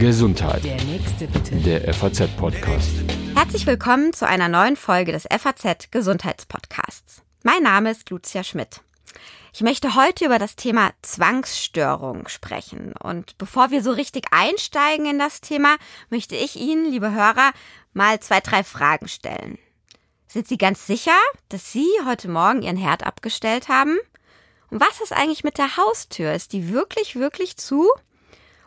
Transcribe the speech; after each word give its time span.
Gesundheit. 0.00 0.64
Der 0.64 0.82
nächste 0.82 1.28
bitte. 1.28 1.54
Der 1.56 1.94
FAZ-Podcast. 1.94 2.90
Herzlich 3.36 3.64
willkommen 3.64 4.12
zu 4.12 4.26
einer 4.26 4.48
neuen 4.48 4.74
Folge 4.74 5.12
des 5.12 5.22
FAZ 5.22 5.92
Gesundheitspodcasts. 5.92 7.22
Mein 7.44 7.62
Name 7.62 7.92
ist 7.92 8.10
Lucia 8.10 8.42
Schmidt. 8.42 8.80
Ich 9.52 9.60
möchte 9.60 9.94
heute 9.94 10.24
über 10.24 10.40
das 10.40 10.56
Thema 10.56 10.90
Zwangsstörung 11.02 12.26
sprechen. 12.26 12.92
Und 13.00 13.38
bevor 13.38 13.70
wir 13.70 13.84
so 13.84 13.92
richtig 13.92 14.26
einsteigen 14.32 15.06
in 15.06 15.20
das 15.20 15.40
Thema, 15.40 15.76
möchte 16.10 16.34
ich 16.34 16.56
Ihnen, 16.56 16.90
liebe 16.90 17.12
Hörer, 17.12 17.52
mal 17.92 18.18
zwei, 18.18 18.40
drei 18.40 18.64
Fragen 18.64 19.06
stellen. 19.06 19.58
Sind 20.26 20.48
Sie 20.48 20.58
ganz 20.58 20.88
sicher, 20.88 21.16
dass 21.50 21.72
Sie 21.72 21.86
heute 22.04 22.28
Morgen 22.28 22.62
Ihren 22.62 22.76
Herd 22.76 23.06
abgestellt 23.06 23.68
haben? 23.68 23.96
Und 24.70 24.80
was 24.80 25.00
ist 25.00 25.12
eigentlich 25.12 25.44
mit 25.44 25.56
der 25.56 25.76
Haustür? 25.76 26.32
Ist 26.32 26.52
die 26.52 26.72
wirklich, 26.72 27.14
wirklich 27.14 27.56
zu? 27.56 27.88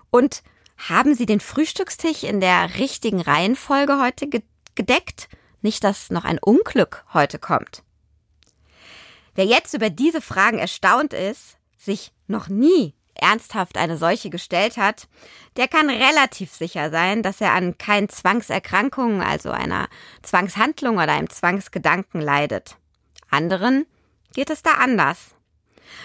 Und 0.09 0.41
haben 0.87 1.13
Sie 1.13 1.25
den 1.25 1.39
Frühstückstisch 1.39 2.23
in 2.23 2.39
der 2.39 2.77
richtigen 2.77 3.21
Reihenfolge 3.21 3.99
heute 4.01 4.29
gedeckt? 4.75 5.27
Nicht, 5.61 5.83
dass 5.83 6.09
noch 6.09 6.23
ein 6.23 6.39
Unglück 6.39 7.03
heute 7.13 7.37
kommt. 7.37 7.83
Wer 9.35 9.45
jetzt 9.45 9.73
über 9.73 9.89
diese 9.89 10.21
Fragen 10.21 10.57
erstaunt 10.57 11.13
ist, 11.13 11.57
sich 11.77 12.13
noch 12.27 12.47
nie 12.47 12.93
ernsthaft 13.13 13.77
eine 13.77 13.97
solche 13.97 14.29
gestellt 14.29 14.77
hat, 14.77 15.07
der 15.57 15.67
kann 15.67 15.89
relativ 15.89 16.53
sicher 16.53 16.89
sein, 16.89 17.21
dass 17.21 17.41
er 17.41 17.53
an 17.53 17.77
keinen 17.77 18.09
Zwangserkrankungen, 18.09 19.21
also 19.21 19.51
einer 19.51 19.89
Zwangshandlung 20.21 20.95
oder 20.95 21.11
einem 21.11 21.29
Zwangsgedanken 21.29 22.21
leidet. 22.21 22.77
Anderen 23.29 23.85
geht 24.33 24.49
es 24.49 24.63
da 24.63 24.75
anders. 24.75 25.35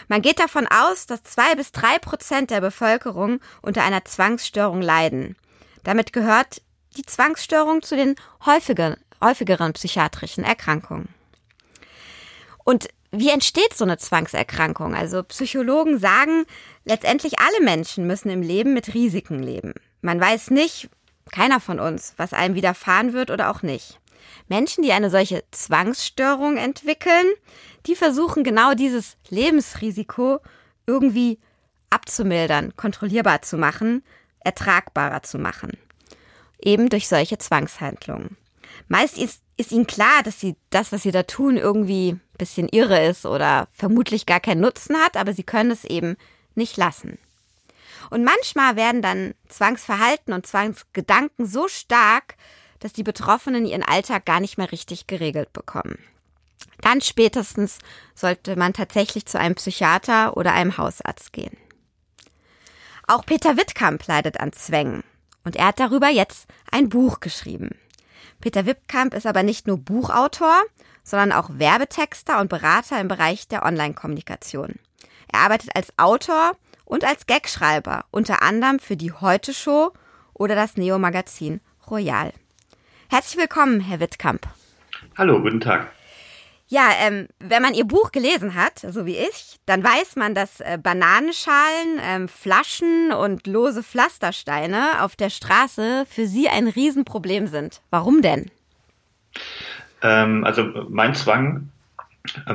Man 0.08 0.22
geht 0.22 0.38
davon 0.38 0.66
aus, 0.66 1.06
dass 1.06 1.22
zwei 1.22 1.54
bis 1.54 1.72
drei 1.72 1.98
Prozent 1.98 2.50
der 2.50 2.60
Bevölkerung 2.60 3.40
unter 3.62 3.82
einer 3.82 4.04
Zwangsstörung 4.04 4.82
leiden. 4.82 5.36
Damit 5.82 6.12
gehört 6.12 6.62
die 6.96 7.04
Zwangsstörung 7.04 7.82
zu 7.82 7.96
den 7.96 8.14
häufiger, 8.46 8.96
häufigeren 9.22 9.72
psychiatrischen 9.72 10.44
Erkrankungen. 10.44 11.08
Und 12.64 12.88
wie 13.10 13.30
entsteht 13.30 13.74
so 13.74 13.84
eine 13.84 13.98
Zwangserkrankung? 13.98 14.94
Also 14.94 15.22
Psychologen 15.22 15.98
sagen, 15.98 16.46
letztendlich 16.84 17.38
alle 17.38 17.64
Menschen 17.64 18.06
müssen 18.06 18.30
im 18.30 18.42
Leben 18.42 18.74
mit 18.74 18.94
Risiken 18.94 19.42
leben. 19.42 19.74
Man 20.02 20.20
weiß 20.20 20.50
nicht, 20.50 20.88
keiner 21.30 21.60
von 21.60 21.78
uns, 21.78 22.14
was 22.16 22.32
einem 22.32 22.54
widerfahren 22.54 23.12
wird 23.12 23.30
oder 23.30 23.50
auch 23.50 23.62
nicht. 23.62 24.00
Menschen, 24.48 24.82
die 24.82 24.92
eine 24.92 25.10
solche 25.10 25.44
Zwangsstörung 25.50 26.56
entwickeln, 26.56 27.26
die 27.86 27.94
versuchen 27.94 28.44
genau 28.44 28.74
dieses 28.74 29.16
Lebensrisiko 29.28 30.40
irgendwie 30.86 31.38
abzumildern, 31.90 32.76
kontrollierbar 32.76 33.42
zu 33.42 33.56
machen, 33.56 34.04
ertragbarer 34.40 35.22
zu 35.22 35.38
machen. 35.38 35.72
Eben 36.60 36.88
durch 36.88 37.08
solche 37.08 37.38
Zwangshandlungen. 37.38 38.36
Meist 38.88 39.18
ist, 39.18 39.42
ist 39.56 39.72
ihnen 39.72 39.86
klar, 39.86 40.22
dass 40.22 40.40
sie 40.40 40.56
das, 40.70 40.92
was 40.92 41.02
sie 41.02 41.12
da 41.12 41.22
tun, 41.22 41.56
irgendwie 41.56 42.12
ein 42.12 42.20
bisschen 42.38 42.68
irre 42.68 43.06
ist 43.06 43.26
oder 43.26 43.68
vermutlich 43.72 44.26
gar 44.26 44.40
keinen 44.40 44.60
Nutzen 44.60 44.96
hat, 44.96 45.16
aber 45.16 45.32
sie 45.32 45.44
können 45.44 45.70
es 45.70 45.84
eben 45.84 46.16
nicht 46.54 46.76
lassen. 46.76 47.18
Und 48.10 48.24
manchmal 48.24 48.76
werden 48.76 49.02
dann 49.02 49.34
Zwangsverhalten 49.48 50.34
und 50.34 50.46
Zwangsgedanken 50.46 51.46
so 51.46 51.68
stark, 51.68 52.36
dass 52.84 52.92
die 52.92 53.02
Betroffenen 53.02 53.64
ihren 53.64 53.82
Alltag 53.82 54.26
gar 54.26 54.40
nicht 54.40 54.58
mehr 54.58 54.70
richtig 54.70 55.06
geregelt 55.06 55.54
bekommen. 55.54 55.98
Dann 56.82 57.00
spätestens 57.00 57.78
sollte 58.14 58.56
man 58.56 58.74
tatsächlich 58.74 59.24
zu 59.24 59.38
einem 59.38 59.54
Psychiater 59.54 60.36
oder 60.36 60.52
einem 60.52 60.76
Hausarzt 60.76 61.32
gehen. 61.32 61.56
Auch 63.06 63.24
Peter 63.24 63.56
Wittkamp 63.56 64.06
leidet 64.06 64.38
an 64.38 64.52
Zwängen 64.52 65.02
und 65.44 65.56
er 65.56 65.68
hat 65.68 65.80
darüber 65.80 66.10
jetzt 66.10 66.46
ein 66.70 66.90
Buch 66.90 67.20
geschrieben. 67.20 67.70
Peter 68.42 68.66
Wittkamp 68.66 69.14
ist 69.14 69.26
aber 69.26 69.42
nicht 69.42 69.66
nur 69.66 69.78
Buchautor, 69.78 70.60
sondern 71.02 71.32
auch 71.32 71.48
Werbetexter 71.54 72.38
und 72.38 72.50
Berater 72.50 73.00
im 73.00 73.08
Bereich 73.08 73.48
der 73.48 73.64
Online-Kommunikation. 73.64 74.74
Er 75.32 75.40
arbeitet 75.40 75.74
als 75.74 75.88
Autor 75.96 76.52
und 76.84 77.02
als 77.02 77.24
Gagschreiber, 77.24 78.04
unter 78.10 78.42
anderem 78.42 78.78
für 78.78 78.98
die 78.98 79.12
Heute 79.12 79.54
Show 79.54 79.94
oder 80.34 80.54
das 80.54 80.76
Neo-Magazin 80.76 81.62
Royal. 81.90 82.34
Herzlich 83.14 83.40
willkommen, 83.40 83.78
Herr 83.78 84.00
Wittkamp. 84.00 84.48
Hallo, 85.16 85.40
guten 85.40 85.60
Tag. 85.60 85.92
Ja, 86.66 86.88
ähm, 87.00 87.28
wenn 87.38 87.62
man 87.62 87.72
Ihr 87.72 87.84
Buch 87.84 88.10
gelesen 88.10 88.56
hat, 88.56 88.80
so 88.80 89.06
wie 89.06 89.16
ich, 89.16 89.60
dann 89.66 89.84
weiß 89.84 90.16
man, 90.16 90.34
dass 90.34 90.58
äh, 90.58 90.80
Bananenschalen, 90.82 92.00
ähm, 92.02 92.26
Flaschen 92.26 93.12
und 93.12 93.46
lose 93.46 93.84
Pflastersteine 93.84 95.00
auf 95.00 95.14
der 95.14 95.30
Straße 95.30 96.06
für 96.10 96.26
Sie 96.26 96.48
ein 96.48 96.66
Riesenproblem 96.66 97.46
sind. 97.46 97.82
Warum 97.90 98.20
denn? 98.20 98.50
Ähm, 100.02 100.42
also 100.42 100.64
mein 100.88 101.14
Zwang 101.14 101.68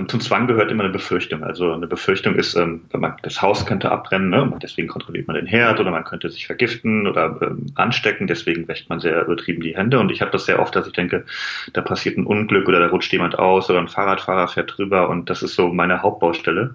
zum 0.07 0.19
Zwang 0.19 0.47
gehört 0.47 0.72
immer 0.72 0.84
eine 0.84 0.91
Befürchtung. 0.91 1.44
Also 1.44 1.72
eine 1.72 1.85
Befürchtung 1.85 2.35
ist, 2.35 2.56
ähm, 2.56 2.85
man, 2.91 3.16
das 3.22 3.41
Haus 3.41 3.68
könnte 3.68 3.91
abbrennen, 3.91 4.30
ne? 4.30 4.52
deswegen 4.62 4.88
kontrolliert 4.88 5.28
man 5.28 5.35
den 5.35 5.46
Herd 5.46 5.80
oder 5.80 5.91
man 5.91 6.03
könnte 6.03 6.30
sich 6.30 6.47
vergiften 6.47 7.06
oder 7.06 7.40
ähm, 7.41 7.68
anstecken, 7.75 8.25
deswegen 8.25 8.68
wäscht 8.68 8.90
man 8.90 9.00
sehr 9.00 9.24
übertrieben 9.24 9.62
die 9.62 9.78
Hände. 9.78 10.00
Und 10.00 10.12
ich 10.12 10.22
habe 10.22 10.31
das 10.31 10.46
sehr 10.46 10.59
oft, 10.59 10.75
dass 10.75 10.88
ich 10.88 10.94
denke, 10.94 11.25
da 11.74 11.81
passiert 11.81 12.18
ein 12.18 12.25
Unglück 12.25 12.68
oder 12.68 12.79
da 12.79 12.88
rutscht 12.88 13.12
jemand 13.13 13.38
aus 13.38 13.69
oder 13.69 13.79
ein 13.79 13.88
Fahrradfahrer 13.88 14.47
fährt 14.47 14.75
drüber 14.75 15.08
und 15.09 15.29
das 15.29 15.44
ist 15.44 15.53
so 15.53 15.72
meine 15.72 16.02
Hauptbaustelle 16.02 16.74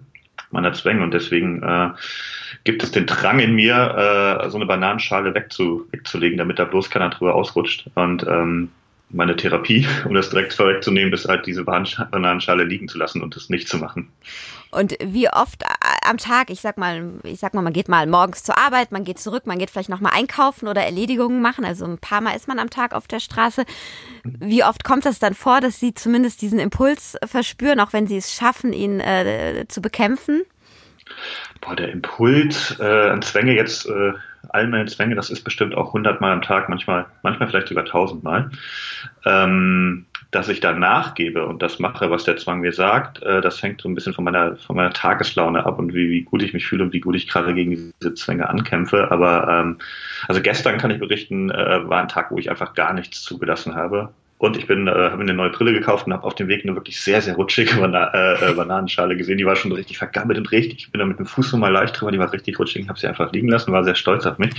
meiner 0.50 0.72
Zwänge 0.72 1.02
und 1.02 1.12
deswegen 1.12 1.62
äh, 1.62 1.90
gibt 2.62 2.82
es 2.84 2.92
den 2.92 3.06
Drang 3.06 3.40
in 3.40 3.54
mir, 3.54 4.40
äh, 4.40 4.50
so 4.50 4.56
eine 4.56 4.66
Bananenschale 4.66 5.34
wegzu, 5.34 5.86
wegzulegen, 5.90 6.38
damit 6.38 6.60
da 6.60 6.64
bloß 6.64 6.90
keiner 6.90 7.10
drüber 7.10 7.34
ausrutscht. 7.34 7.86
Und 7.94 8.24
ähm, 8.26 8.70
meine 9.14 9.36
Therapie, 9.36 9.86
um 10.04 10.14
das 10.14 10.30
direkt 10.30 10.52
vorwegzunehmen, 10.52 11.12
ist 11.12 11.26
halt 11.26 11.46
diese 11.46 11.64
Bananenschale 11.64 12.64
liegen 12.64 12.88
zu 12.88 12.98
lassen 12.98 13.22
und 13.22 13.36
das 13.36 13.48
nicht 13.48 13.68
zu 13.68 13.78
machen. 13.78 14.10
Und 14.70 14.96
wie 15.00 15.28
oft 15.28 15.62
am 16.04 16.18
Tag, 16.18 16.50
ich 16.50 16.60
sag 16.60 16.78
mal, 16.78 17.12
ich 17.22 17.38
sag 17.38 17.54
mal, 17.54 17.62
man 17.62 17.72
geht 17.72 17.88
mal 17.88 18.06
morgens 18.08 18.42
zur 18.42 18.58
Arbeit, 18.58 18.90
man 18.90 19.04
geht 19.04 19.20
zurück, 19.20 19.46
man 19.46 19.58
geht 19.58 19.70
vielleicht 19.70 19.88
nochmal 19.88 20.12
einkaufen 20.14 20.66
oder 20.66 20.82
Erledigungen 20.82 21.40
machen, 21.40 21.64
also 21.64 21.84
ein 21.84 21.98
paar 21.98 22.20
Mal 22.20 22.32
ist 22.32 22.48
man 22.48 22.58
am 22.58 22.70
Tag 22.70 22.92
auf 22.92 23.06
der 23.06 23.20
Straße. 23.20 23.64
Wie 24.24 24.64
oft 24.64 24.82
kommt 24.82 25.06
das 25.06 25.20
dann 25.20 25.34
vor, 25.34 25.60
dass 25.60 25.78
Sie 25.78 25.94
zumindest 25.94 26.42
diesen 26.42 26.58
Impuls 26.58 27.16
verspüren, 27.24 27.78
auch 27.78 27.92
wenn 27.92 28.08
Sie 28.08 28.16
es 28.16 28.34
schaffen, 28.34 28.72
ihn 28.72 28.98
äh, 28.98 29.66
zu 29.68 29.80
bekämpfen? 29.80 30.42
Boah, 31.60 31.76
der 31.76 31.92
Impuls 31.92 32.76
äh, 32.80 33.10
an 33.10 33.22
Zwänge 33.22 33.54
jetzt, 33.54 33.86
äh, 33.86 34.12
all 34.50 34.68
meine 34.68 34.86
Zwänge, 34.86 35.14
das 35.14 35.30
ist 35.30 35.42
bestimmt 35.42 35.74
auch 35.74 35.92
hundertmal 35.92 36.32
am 36.32 36.42
Tag, 36.42 36.68
manchmal, 36.68 37.06
manchmal 37.22 37.48
vielleicht 37.48 37.68
sogar 37.68 37.84
tausendmal, 37.84 38.50
ähm, 39.24 40.06
dass 40.30 40.48
ich 40.48 40.60
da 40.60 40.72
nachgebe 40.72 41.46
und 41.46 41.62
das 41.62 41.78
mache, 41.78 42.10
was 42.10 42.24
der 42.24 42.36
Zwang 42.36 42.60
mir 42.60 42.72
sagt. 42.72 43.22
Äh, 43.22 43.40
das 43.40 43.62
hängt 43.62 43.80
so 43.80 43.88
ein 43.88 43.94
bisschen 43.94 44.14
von 44.14 44.24
meiner, 44.24 44.56
von 44.56 44.76
meiner 44.76 44.92
Tageslaune 44.92 45.64
ab 45.64 45.78
und 45.78 45.94
wie, 45.94 46.10
wie 46.10 46.22
gut 46.22 46.42
ich 46.42 46.52
mich 46.52 46.66
fühle 46.66 46.84
und 46.84 46.92
wie 46.92 47.00
gut 47.00 47.16
ich 47.16 47.28
gerade 47.28 47.54
gegen 47.54 47.92
diese 48.00 48.14
Zwänge 48.14 48.48
ankämpfe. 48.48 49.10
Aber 49.10 49.48
ähm, 49.48 49.78
also 50.28 50.40
gestern 50.40 50.78
kann 50.78 50.90
ich 50.90 50.98
berichten, 50.98 51.50
äh, 51.50 51.88
war 51.88 52.02
ein 52.02 52.08
Tag, 52.08 52.30
wo 52.30 52.38
ich 52.38 52.50
einfach 52.50 52.74
gar 52.74 52.92
nichts 52.92 53.22
zugelassen 53.22 53.74
habe 53.74 54.12
und 54.38 54.56
ich 54.56 54.66
bin, 54.66 54.88
äh, 54.88 54.90
habe 54.90 55.16
mir 55.16 55.22
eine 55.22 55.34
neue 55.34 55.50
Brille 55.50 55.72
gekauft 55.72 56.06
und 56.06 56.12
habe 56.12 56.24
auf 56.24 56.34
dem 56.34 56.48
Weg 56.48 56.64
eine 56.64 56.74
wirklich 56.74 57.00
sehr, 57.00 57.22
sehr 57.22 57.34
rutschige 57.34 57.76
Bana 57.76 58.12
äh, 58.12 58.50
äh, 58.50 58.54
Bananenschale 58.54 59.16
gesehen. 59.16 59.38
Die 59.38 59.46
war 59.46 59.56
schon 59.56 59.72
richtig 59.72 59.98
vergammelt 59.98 60.38
und 60.38 60.50
richtig. 60.50 60.78
Ich 60.80 60.92
bin 60.92 60.98
da 60.98 61.06
mit 61.06 61.18
dem 61.18 61.26
Fuß 61.26 61.50
so 61.50 61.56
mal 61.56 61.72
leicht 61.72 61.98
drüber, 61.98 62.12
die 62.12 62.18
war 62.18 62.32
richtig 62.32 62.58
rutschig. 62.58 62.82
Ich 62.82 62.88
habe 62.88 62.98
sie 62.98 63.06
einfach 63.06 63.32
liegen 63.32 63.48
lassen, 63.48 63.72
war 63.72 63.84
sehr 63.84 63.94
stolz 63.94 64.26
auf 64.26 64.38
mich. 64.38 64.52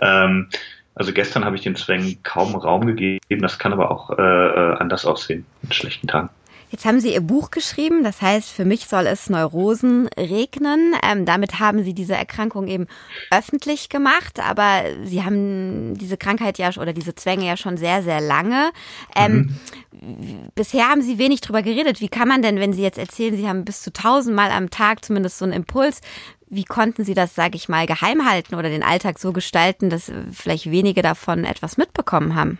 Ähm, 0.00 0.48
also 0.94 1.12
gestern 1.12 1.44
habe 1.44 1.56
ich 1.56 1.62
den 1.62 1.76
Zwängen 1.76 2.22
kaum 2.22 2.54
Raum 2.54 2.86
gegeben. 2.86 3.42
Das 3.42 3.58
kann 3.58 3.72
aber 3.72 3.90
auch 3.90 4.18
äh, 4.18 4.22
äh 4.22 4.76
anders 4.78 5.06
aussehen 5.06 5.46
in 5.62 5.72
schlechten 5.72 6.06
Tagen. 6.06 6.30
Jetzt 6.70 6.84
haben 6.84 7.00
Sie 7.00 7.14
Ihr 7.14 7.20
Buch 7.20 7.50
geschrieben, 7.50 8.02
das 8.02 8.20
heißt, 8.20 8.50
für 8.50 8.64
mich 8.64 8.86
soll 8.86 9.06
es 9.06 9.30
Neurosen 9.30 10.08
regnen. 10.16 10.94
Ähm, 11.02 11.24
damit 11.24 11.60
haben 11.60 11.84
Sie 11.84 11.94
diese 11.94 12.14
Erkrankung 12.14 12.66
eben 12.66 12.86
öffentlich 13.30 13.88
gemacht, 13.88 14.40
aber 14.40 14.82
Sie 15.04 15.22
haben 15.24 15.96
diese 15.96 16.16
Krankheit 16.16 16.58
ja 16.58 16.70
oder 16.76 16.92
diese 16.92 17.14
Zwänge 17.14 17.46
ja 17.46 17.56
schon 17.56 17.76
sehr, 17.76 18.02
sehr 18.02 18.20
lange. 18.20 18.70
Ähm, 19.14 19.56
mhm. 19.92 20.50
Bisher 20.54 20.88
haben 20.88 21.02
Sie 21.02 21.18
wenig 21.18 21.40
drüber 21.40 21.62
geredet. 21.62 22.00
Wie 22.00 22.08
kann 22.08 22.28
man 22.28 22.42
denn, 22.42 22.58
wenn 22.58 22.72
Sie 22.72 22.82
jetzt 22.82 22.98
erzählen, 22.98 23.36
Sie 23.36 23.48
haben 23.48 23.64
bis 23.64 23.82
zu 23.82 23.92
tausendmal 23.92 24.50
am 24.50 24.70
Tag 24.70 25.04
zumindest 25.04 25.38
so 25.38 25.44
einen 25.44 25.54
Impuls, 25.54 26.00
wie 26.48 26.64
konnten 26.64 27.04
Sie 27.04 27.14
das, 27.14 27.34
sage 27.34 27.56
ich 27.56 27.68
mal, 27.68 27.86
geheim 27.86 28.28
halten 28.28 28.54
oder 28.54 28.68
den 28.68 28.82
Alltag 28.82 29.18
so 29.18 29.32
gestalten, 29.32 29.90
dass 29.90 30.12
vielleicht 30.32 30.70
wenige 30.70 31.02
davon 31.02 31.44
etwas 31.44 31.76
mitbekommen 31.76 32.34
haben? 32.34 32.58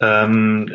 Ähm, 0.00 0.70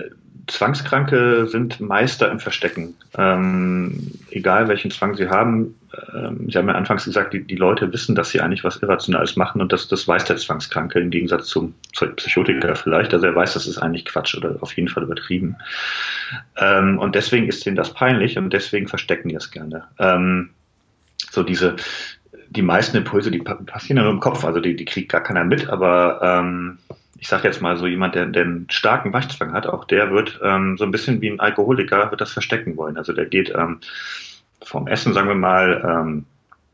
Zwangskranke 0.47 1.47
sind 1.47 1.79
Meister 1.79 2.31
im 2.31 2.39
Verstecken. 2.39 2.95
Ähm, 3.17 4.11
egal 4.31 4.67
welchen 4.67 4.91
Zwang 4.91 5.15
sie 5.15 5.29
haben. 5.29 5.75
Ähm, 6.13 6.49
sie 6.49 6.57
haben 6.57 6.67
ja 6.67 6.75
anfangs 6.75 7.05
gesagt, 7.05 7.33
die, 7.33 7.43
die 7.43 7.55
Leute 7.55 7.91
wissen, 7.91 8.15
dass 8.15 8.29
sie 8.29 8.41
eigentlich 8.41 8.63
was 8.63 8.77
Irrationales 8.77 9.35
machen 9.35 9.61
und 9.61 9.71
das, 9.71 9.87
das 9.87 10.07
weiß 10.07 10.25
der 10.25 10.37
Zwangskranke 10.37 10.99
im 10.99 11.09
Gegensatz 11.09 11.47
zum 11.47 11.73
Psychotiker 12.15 12.75
vielleicht. 12.75 13.13
Also 13.13 13.25
er 13.25 13.35
weiß, 13.35 13.53
das 13.53 13.67
ist 13.67 13.77
eigentlich 13.77 14.05
Quatsch 14.05 14.35
oder 14.35 14.57
auf 14.61 14.73
jeden 14.73 14.87
Fall 14.87 15.03
übertrieben. 15.03 15.55
Ähm, 16.57 16.99
und 16.99 17.15
deswegen 17.15 17.47
ist 17.47 17.65
ihnen 17.65 17.75
das 17.75 17.93
peinlich 17.93 18.37
und 18.37 18.51
deswegen 18.51 18.87
verstecken 18.87 19.29
die 19.29 19.35
es 19.35 19.51
gerne. 19.51 19.85
Ähm, 19.99 20.51
so 21.31 21.43
diese, 21.43 21.75
die 22.49 22.61
meisten 22.61 22.97
Impulse, 22.97 23.31
die 23.31 23.39
passieren 23.39 23.97
ja 23.97 24.03
nur 24.03 24.13
im 24.13 24.19
Kopf, 24.19 24.43
also 24.45 24.59
die, 24.59 24.75
die 24.75 24.85
kriegt 24.85 25.11
gar 25.11 25.21
keiner 25.21 25.43
mit, 25.43 25.69
aber 25.69 26.19
ähm, 26.23 26.79
ich 27.19 27.27
sage 27.27 27.47
jetzt 27.47 27.61
mal 27.61 27.77
so 27.77 27.87
jemand, 27.87 28.15
der, 28.15 28.25
der 28.25 28.43
einen 28.43 28.69
starken 28.69 29.13
Waschzwang 29.13 29.53
hat, 29.53 29.67
auch 29.67 29.85
der 29.85 30.11
wird 30.11 30.39
ähm, 30.43 30.77
so 30.77 30.85
ein 30.85 30.91
bisschen 30.91 31.21
wie 31.21 31.29
ein 31.29 31.39
Alkoholiker, 31.39 32.11
wird 32.11 32.21
das 32.21 32.31
verstecken 32.31 32.77
wollen. 32.77 32.97
Also 32.97 33.13
der 33.13 33.25
geht 33.25 33.53
ähm, 33.55 33.79
vom 34.63 34.87
Essen, 34.87 35.13
sagen 35.13 35.27
wir 35.27 35.35
mal, 35.35 35.83
ähm, 35.85 36.25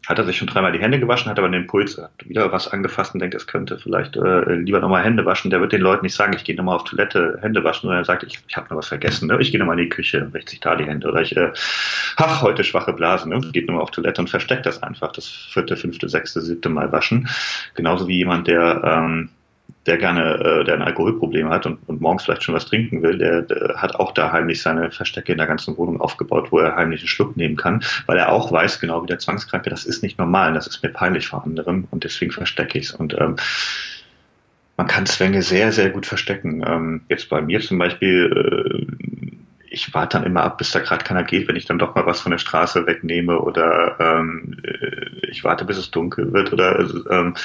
hat 0.07 0.19
er 0.19 0.25
sich 0.25 0.38
schon 0.38 0.47
dreimal 0.47 0.71
die 0.71 0.80
Hände 0.80 1.00
gewaschen, 1.00 1.31
hat 1.31 1.39
aber 1.39 1.47
einen 1.47 1.63
Impuls, 1.63 1.97
hat 1.97 2.12
wieder 2.25 2.51
was 2.51 2.68
angefasst 2.68 3.15
und 3.15 3.21
denkt, 3.21 3.33
es 3.33 3.47
könnte 3.47 3.80
vielleicht 3.80 4.15
äh, 4.15 4.53
lieber 4.53 4.80
nochmal 4.80 5.03
Hände 5.03 5.25
waschen. 5.25 5.50
Der 5.50 5.62
wird 5.62 5.71
den 5.71 5.81
Leuten 5.81 6.06
nicht 6.06 6.13
sagen, 6.13 6.33
ich 6.36 6.44
gehe 6.44 6.56
nochmal 6.56 6.75
auf 6.75 6.83
Toilette 6.83 7.39
Hände 7.42 7.63
waschen, 7.63 7.81
sondern 7.83 8.01
er 8.01 8.06
sagt, 8.06 8.24
ich, 8.24 8.39
ich 8.47 8.56
habe 8.56 8.68
noch 8.69 8.77
was 8.77 8.88
vergessen, 8.88 9.27
ne? 9.27 9.38
ich 9.39 9.51
gehe 9.51 9.59
nochmal 9.59 9.80
in 9.80 9.86
die 9.86 9.89
Küche, 9.89 10.31
wäscht 10.31 10.50
sich 10.50 10.59
da 10.59 10.75
die 10.75 10.86
Hände. 10.86 11.07
Oder 11.07 11.21
ich, 11.21 11.36
äh, 11.36 11.51
ach, 12.18 12.44
heute 12.44 12.63
schwache 12.63 12.94
Blasen, 12.94 13.31
ne? 13.31 13.42
geht 13.51 13.68
nochmal 13.68 13.81
auf 13.81 13.92
Toilette 13.92 14.21
und 14.21 14.30
versteckt 14.30 14.68
das 14.68 14.83
einfach, 14.83 15.12
das 15.12 15.27
vierte, 15.27 15.75
fünfte, 15.75 16.07
sechste, 16.07 16.42
siebte 16.42 16.69
Mal 16.69 16.92
waschen. 16.92 17.27
Genauso 17.74 18.07
wie 18.07 18.18
jemand, 18.18 18.47
der 18.47 18.83
ähm, 18.83 19.30
der 19.86 19.98
gerne, 19.98 20.36
äh, 20.36 20.64
der 20.64 20.76
ein 20.76 20.82
Alkoholproblem 20.82 21.50
hat 21.50 21.66
und, 21.66 21.80
und 21.88 22.02
morgens 22.02 22.24
vielleicht 22.24 22.44
schon 22.44 22.56
was 22.56 22.66
trinken 22.66 23.04
will, 23.04 23.18
der, 23.18 23.44
der 23.44 23.76
hat 23.76 23.96
auch 23.96 24.14
da 24.14 24.32
heimlich 24.32 24.62
seine 24.62 24.92
Verstecke 24.92 25.32
in 25.32 25.38
der 25.38 25.48
ganzen 25.48 25.78
Wohnung 25.78 26.02
aufgebaut, 26.02 26.52
wo 26.52 26.60
er 26.60 26.76
heimlich 26.76 27.02
einen 27.02 27.08
Schluck 27.08 27.38
nehmen 27.38 27.56
kann, 27.56 27.84
weil 28.06 28.18
er 28.18 28.32
auch 28.32 28.52
weiß, 28.52 28.80
genau 28.80 29.04
wie 29.04 29.08
der 29.08 29.20
Zwangskranke, 29.20 29.70
das 29.70 29.86
ist 29.86 30.02
nicht 30.02 30.18
normal, 30.18 30.54
das 30.54 30.68
ist 30.68 30.82
mir 30.82 30.90
peinlich 30.90 31.28
vor 31.28 31.44
anderem 31.44 31.88
und 31.92 32.04
deswegen 32.04 32.32
verstecke 32.32 32.80
ich 32.80 32.86
es. 32.86 32.92
Und 32.94 33.16
ähm, 33.20 33.36
man 34.78 34.88
kann 34.88 35.06
Zwänge 35.06 35.42
sehr, 35.42 35.72
sehr 35.72 35.90
gut 35.90 36.06
verstecken. 36.06 36.64
Ähm, 36.66 37.02
jetzt 37.08 37.30
bei 37.30 37.42
mir 37.42 37.62
zum 37.62 37.78
Beispiel, 37.78 38.88
äh, 38.90 39.44
ich 39.70 39.94
warte 39.94 40.18
dann 40.18 40.26
immer 40.26 40.44
ab, 40.44 40.58
bis 40.58 40.72
da 40.72 40.80
gerade 40.80 41.04
keiner 41.04 41.24
geht, 41.24 41.48
wenn 41.48 41.56
ich 41.56 41.66
dann 41.66 41.80
doch 41.80 41.96
mal 41.96 42.06
was 42.06 42.22
von 42.22 42.32
der 42.32 42.38
Straße 42.38 42.86
wegnehme 42.88 43.40
oder 43.40 43.96
ähm, 44.00 44.58
äh, 44.64 45.28
ich 45.30 45.44
warte, 45.44 45.66
bis 45.66 45.78
es 45.78 45.92
dunkel 45.92 46.34
wird 46.34 46.54
oder 46.54 46.80
ähm, 47.10 47.36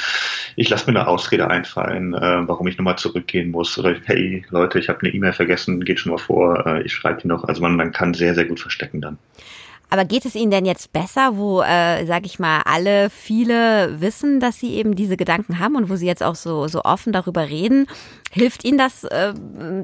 ich 0.57 0.69
lasse 0.69 0.91
mir 0.91 0.99
eine 0.99 1.09
Ausrede 1.09 1.49
einfallen, 1.49 2.15
äh, 2.15 2.49
warum 2.49 2.67
ich 2.67 2.79
nochmal 2.79 2.99
zurückgehen 2.99 3.51
muss 3.51 3.79
oder 3.79 3.95
hey 4.05 4.45
Leute, 4.51 4.79
ich 4.79 4.89
habe 4.89 5.01
eine 5.01 5.15
E-Mail 5.15 5.33
vergessen, 5.33 5.85
geht 5.85 6.01
schon 6.01 6.13
mal 6.13 6.19
vor, 6.19 6.67
äh, 6.67 6.83
ich 6.83 6.93
schreibe 6.93 7.21
die 7.23 7.29
noch. 7.29 7.45
Also 7.45 7.63
man, 7.63 7.77
man 7.77 7.93
kann 7.93 8.15
sehr, 8.15 8.35
sehr 8.35 8.45
gut 8.45 8.61
verstecken 8.61 9.01
dann. 9.01 9.19
Aber 9.91 10.05
geht 10.05 10.25
es 10.25 10.37
Ihnen 10.37 10.53
denn 10.53 10.65
jetzt 10.65 10.93
besser, 10.93 11.37
wo, 11.37 11.63
äh, 11.63 12.07
sage 12.07 12.27
ich 12.27 12.39
mal, 12.39 12.63
alle, 12.65 13.11
viele 13.11 14.01
wissen, 14.01 14.39
dass 14.39 14.59
Sie 14.59 14.75
eben 14.75 14.95
diese 14.95 15.17
Gedanken 15.17 15.59
haben 15.59 15.75
und 15.75 15.91
wo 15.91 15.97
Sie 15.97 16.07
jetzt 16.07 16.23
auch 16.23 16.37
so, 16.37 16.69
so 16.69 16.83
offen 16.83 17.13
darüber 17.13 17.49
reden? 17.49 17.87
Hilft 18.31 18.65
Ihnen 18.65 18.79
das, 18.79 19.05
äh, 19.05 19.35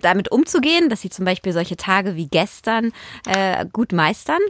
damit 0.01 0.31
umzugehen, 0.31 0.89
dass 0.89 1.01
Sie 1.01 1.11
zum 1.11 1.25
Beispiel 1.25 1.53
solche 1.53 1.77
Tage 1.77 2.15
wie 2.15 2.29
gestern 2.29 2.93
äh, 3.27 3.67
gut 3.73 3.93
meistern? 3.93 4.41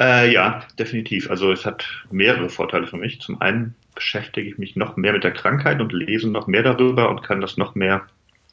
Äh, 0.00 0.32
ja, 0.32 0.62
definitiv. 0.78 1.28
Also 1.30 1.50
es 1.50 1.66
hat 1.66 1.84
mehrere 2.10 2.48
Vorteile 2.48 2.86
für 2.86 2.96
mich. 2.96 3.20
Zum 3.20 3.40
einen 3.40 3.74
beschäftige 3.96 4.48
ich 4.48 4.58
mich 4.58 4.76
noch 4.76 4.96
mehr 4.96 5.12
mit 5.12 5.24
der 5.24 5.32
Krankheit 5.32 5.80
und 5.80 5.92
lese 5.92 6.30
noch 6.30 6.46
mehr 6.46 6.62
darüber 6.62 7.10
und 7.10 7.24
kann 7.24 7.40
das 7.40 7.56
noch 7.56 7.74
mehr 7.74 8.06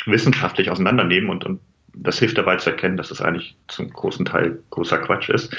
wissenschaftlich 0.07 0.71
auseinandernehmen 0.71 1.29
und, 1.29 1.45
und 1.45 1.59
das 1.97 2.19
hilft 2.19 2.37
dabei 2.37 2.57
zu 2.57 2.69
erkennen, 2.69 2.97
dass 2.97 3.09
das 3.09 3.21
eigentlich 3.21 3.55
zum 3.67 3.89
großen 3.89 4.25
Teil 4.25 4.59
großer 4.69 4.97
Quatsch 4.99 5.29
ist. 5.29 5.55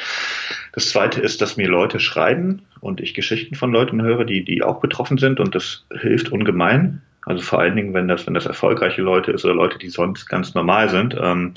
Das 0.72 0.90
zweite 0.90 1.20
ist, 1.20 1.40
dass 1.40 1.56
mir 1.56 1.68
Leute 1.68 2.00
schreiben 2.00 2.62
und 2.80 3.00
ich 3.00 3.14
Geschichten 3.14 3.54
von 3.54 3.72
Leuten 3.72 4.02
höre, 4.02 4.24
die, 4.24 4.44
die 4.44 4.62
auch 4.62 4.80
betroffen 4.80 5.18
sind 5.18 5.40
und 5.40 5.54
das 5.54 5.86
hilft 5.90 6.30
ungemein. 6.30 7.02
Also 7.24 7.42
vor 7.42 7.58
allen 7.58 7.74
Dingen, 7.74 7.94
wenn 7.94 8.08
das, 8.08 8.26
wenn 8.26 8.34
das 8.34 8.46
erfolgreiche 8.46 9.02
Leute 9.02 9.32
ist 9.32 9.44
oder 9.44 9.54
Leute, 9.54 9.78
die 9.78 9.88
sonst 9.88 10.26
ganz 10.26 10.54
normal 10.54 10.88
sind, 10.88 11.16
ähm, 11.20 11.54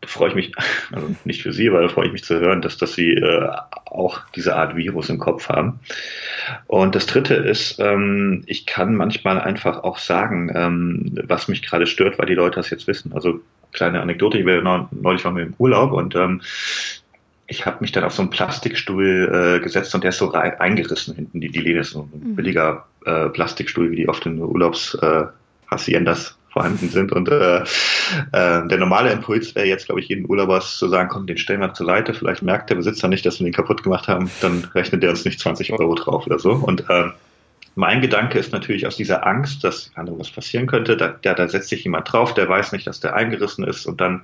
da 0.00 0.08
freue 0.08 0.30
ich 0.30 0.34
mich, 0.34 0.52
also 0.92 1.14
nicht 1.24 1.42
für 1.42 1.52
Sie, 1.52 1.68
aber 1.68 1.82
da 1.82 1.88
freue 1.88 2.06
ich 2.06 2.12
mich 2.12 2.24
zu 2.24 2.38
hören, 2.38 2.62
dass, 2.62 2.76
dass 2.76 2.94
Sie 2.94 3.12
äh, 3.12 3.48
auch 3.86 4.20
diese 4.34 4.56
Art 4.56 4.76
Virus 4.76 5.08
im 5.08 5.18
Kopf 5.18 5.48
haben. 5.48 5.80
Und 6.66 6.94
das 6.94 7.06
Dritte 7.06 7.34
ist, 7.34 7.78
ähm, 7.80 8.42
ich 8.46 8.66
kann 8.66 8.94
manchmal 8.94 9.40
einfach 9.40 9.84
auch 9.84 9.98
sagen, 9.98 10.50
ähm, 10.54 11.18
was 11.24 11.48
mich 11.48 11.62
gerade 11.62 11.86
stört, 11.86 12.18
weil 12.18 12.26
die 12.26 12.34
Leute 12.34 12.56
das 12.56 12.70
jetzt 12.70 12.86
wissen. 12.86 13.12
Also 13.12 13.40
kleine 13.72 14.00
Anekdote, 14.00 14.38
ich 14.38 14.46
war 14.46 14.88
neulich 14.90 15.24
mal 15.24 15.38
im 15.38 15.54
Urlaub 15.58 15.92
und 15.92 16.14
ähm, 16.14 16.42
ich 17.46 17.66
habe 17.66 17.78
mich 17.80 17.90
dann 17.90 18.04
auf 18.04 18.12
so 18.12 18.22
einen 18.22 18.30
Plastikstuhl 18.30 19.56
äh, 19.58 19.62
gesetzt 19.62 19.94
und 19.94 20.04
der 20.04 20.10
ist 20.10 20.18
so 20.18 20.26
rein, 20.26 20.58
eingerissen 20.60 21.16
hinten. 21.16 21.40
Die, 21.40 21.50
die 21.50 21.58
Lehne 21.58 21.80
ist 21.80 21.90
so 21.90 22.02
ein 22.02 22.30
mhm. 22.30 22.36
billiger 22.36 22.86
äh, 23.04 23.28
Plastikstuhl, 23.28 23.90
wie 23.90 23.96
die 23.96 24.08
oft 24.08 24.24
in 24.24 24.40
Urlaubs 24.40 24.94
äh, 24.94 25.24
Haciendas 25.68 26.36
vorhanden 26.50 26.88
sind. 26.88 27.10
Und 27.12 27.28
äh, 27.28 27.60
äh, 27.60 27.64
der 28.32 28.78
normale 28.78 29.10
Impuls 29.10 29.54
wäre 29.54 29.66
jetzt, 29.66 29.86
glaube 29.86 30.00
ich, 30.00 30.08
jeden 30.08 30.28
Urlaubers 30.28 30.78
zu 30.78 30.88
sagen, 30.88 31.08
komm, 31.08 31.26
den 31.26 31.38
stellen 31.38 31.60
wir 31.60 31.74
zur 31.74 31.86
Seite. 31.86 32.14
Vielleicht 32.14 32.42
merkt 32.42 32.70
der 32.70 32.76
Besitzer 32.76 33.08
nicht, 33.08 33.26
dass 33.26 33.40
wir 33.40 33.44
den 33.44 33.52
kaputt 33.52 33.82
gemacht 33.82 34.08
haben. 34.08 34.30
Dann 34.40 34.68
rechnet 34.74 35.02
der 35.02 35.10
uns 35.10 35.24
nicht 35.24 35.40
20 35.40 35.72
Euro 35.72 35.94
drauf 35.94 36.26
oder 36.26 36.38
so. 36.38 36.52
Und 36.52 36.88
äh, 36.88 37.10
mein 37.80 38.02
Gedanke 38.02 38.38
ist 38.38 38.52
natürlich 38.52 38.86
aus 38.86 38.96
dieser 38.96 39.26
Angst, 39.26 39.64
dass 39.64 39.90
was 39.96 40.30
passieren 40.30 40.66
könnte, 40.66 40.98
da, 40.98 41.08
da, 41.08 41.32
da 41.32 41.48
setzt 41.48 41.70
sich 41.70 41.82
jemand 41.82 42.12
drauf, 42.12 42.34
der 42.34 42.46
weiß 42.48 42.72
nicht, 42.72 42.86
dass 42.86 43.00
der 43.00 43.14
eingerissen 43.14 43.64
ist 43.64 43.86
und 43.86 44.02
dann 44.02 44.22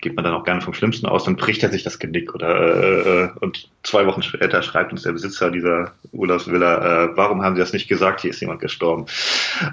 geht 0.00 0.16
man 0.16 0.24
dann 0.24 0.34
auch 0.34 0.44
gerne 0.44 0.62
vom 0.62 0.72
Schlimmsten 0.72 1.06
aus, 1.06 1.24
dann 1.24 1.36
bricht 1.36 1.62
er 1.62 1.70
sich 1.70 1.82
das 1.82 1.98
Genick 1.98 2.34
oder 2.34 2.54
äh, 2.56 3.24
äh, 3.24 3.30
und 3.40 3.68
zwei 3.82 4.06
Wochen 4.06 4.22
später 4.22 4.62
schreibt 4.62 4.92
uns 4.92 5.02
der 5.02 5.12
Besitzer 5.12 5.50
dieser 5.50 5.92
Urlaubsvilla, 6.12 7.04
äh, 7.04 7.16
warum 7.16 7.42
haben 7.42 7.54
Sie 7.54 7.60
das 7.60 7.74
nicht 7.74 7.88
gesagt, 7.88 8.22
hier 8.22 8.30
ist 8.30 8.40
jemand 8.40 8.60
gestorben. 8.60 9.06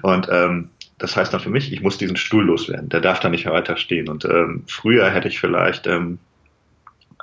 Und 0.02 0.28
ähm, 0.30 0.70
das 0.98 1.16
heißt 1.16 1.34
dann 1.34 1.42
für 1.42 1.50
mich, 1.50 1.74
ich 1.74 1.82
muss 1.82 1.98
diesen 1.98 2.16
Stuhl 2.16 2.46
loswerden. 2.46 2.90
Der 2.90 3.02
darf 3.02 3.20
da 3.20 3.30
nicht 3.30 3.46
weiter 3.46 3.76
stehen. 3.76 4.08
Und 4.08 4.24
ähm, 4.24 4.64
früher 4.68 5.10
hätte 5.10 5.28
ich 5.28 5.40
vielleicht 5.40 5.88
ähm, 5.88 6.20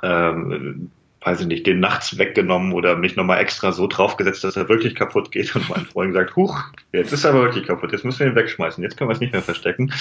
ähm, 0.03 0.91
weiß 1.23 1.41
ich 1.41 1.47
nicht, 1.47 1.67
den 1.67 1.79
nachts 1.79 2.17
weggenommen 2.17 2.73
oder 2.73 2.95
mich 2.95 3.15
nochmal 3.15 3.39
extra 3.39 3.71
so 3.71 3.85
draufgesetzt, 3.85 4.43
dass 4.43 4.57
er 4.57 4.69
wirklich 4.69 4.95
kaputt 4.95 5.31
geht 5.31 5.55
und 5.55 5.69
mein 5.69 5.85
Freund 5.85 6.13
gesagt, 6.13 6.35
huch, 6.35 6.63
jetzt 6.93 7.13
ist 7.13 7.23
er 7.23 7.33
wirklich 7.33 7.67
kaputt, 7.67 7.91
jetzt 7.91 8.03
müssen 8.03 8.19
wir 8.19 8.27
ihn 8.27 8.35
wegschmeißen, 8.35 8.83
jetzt 8.83 8.97
können 8.97 9.09
wir 9.09 9.13
es 9.13 9.19
nicht 9.19 9.33
mehr 9.33 9.43
verstecken. 9.43 9.93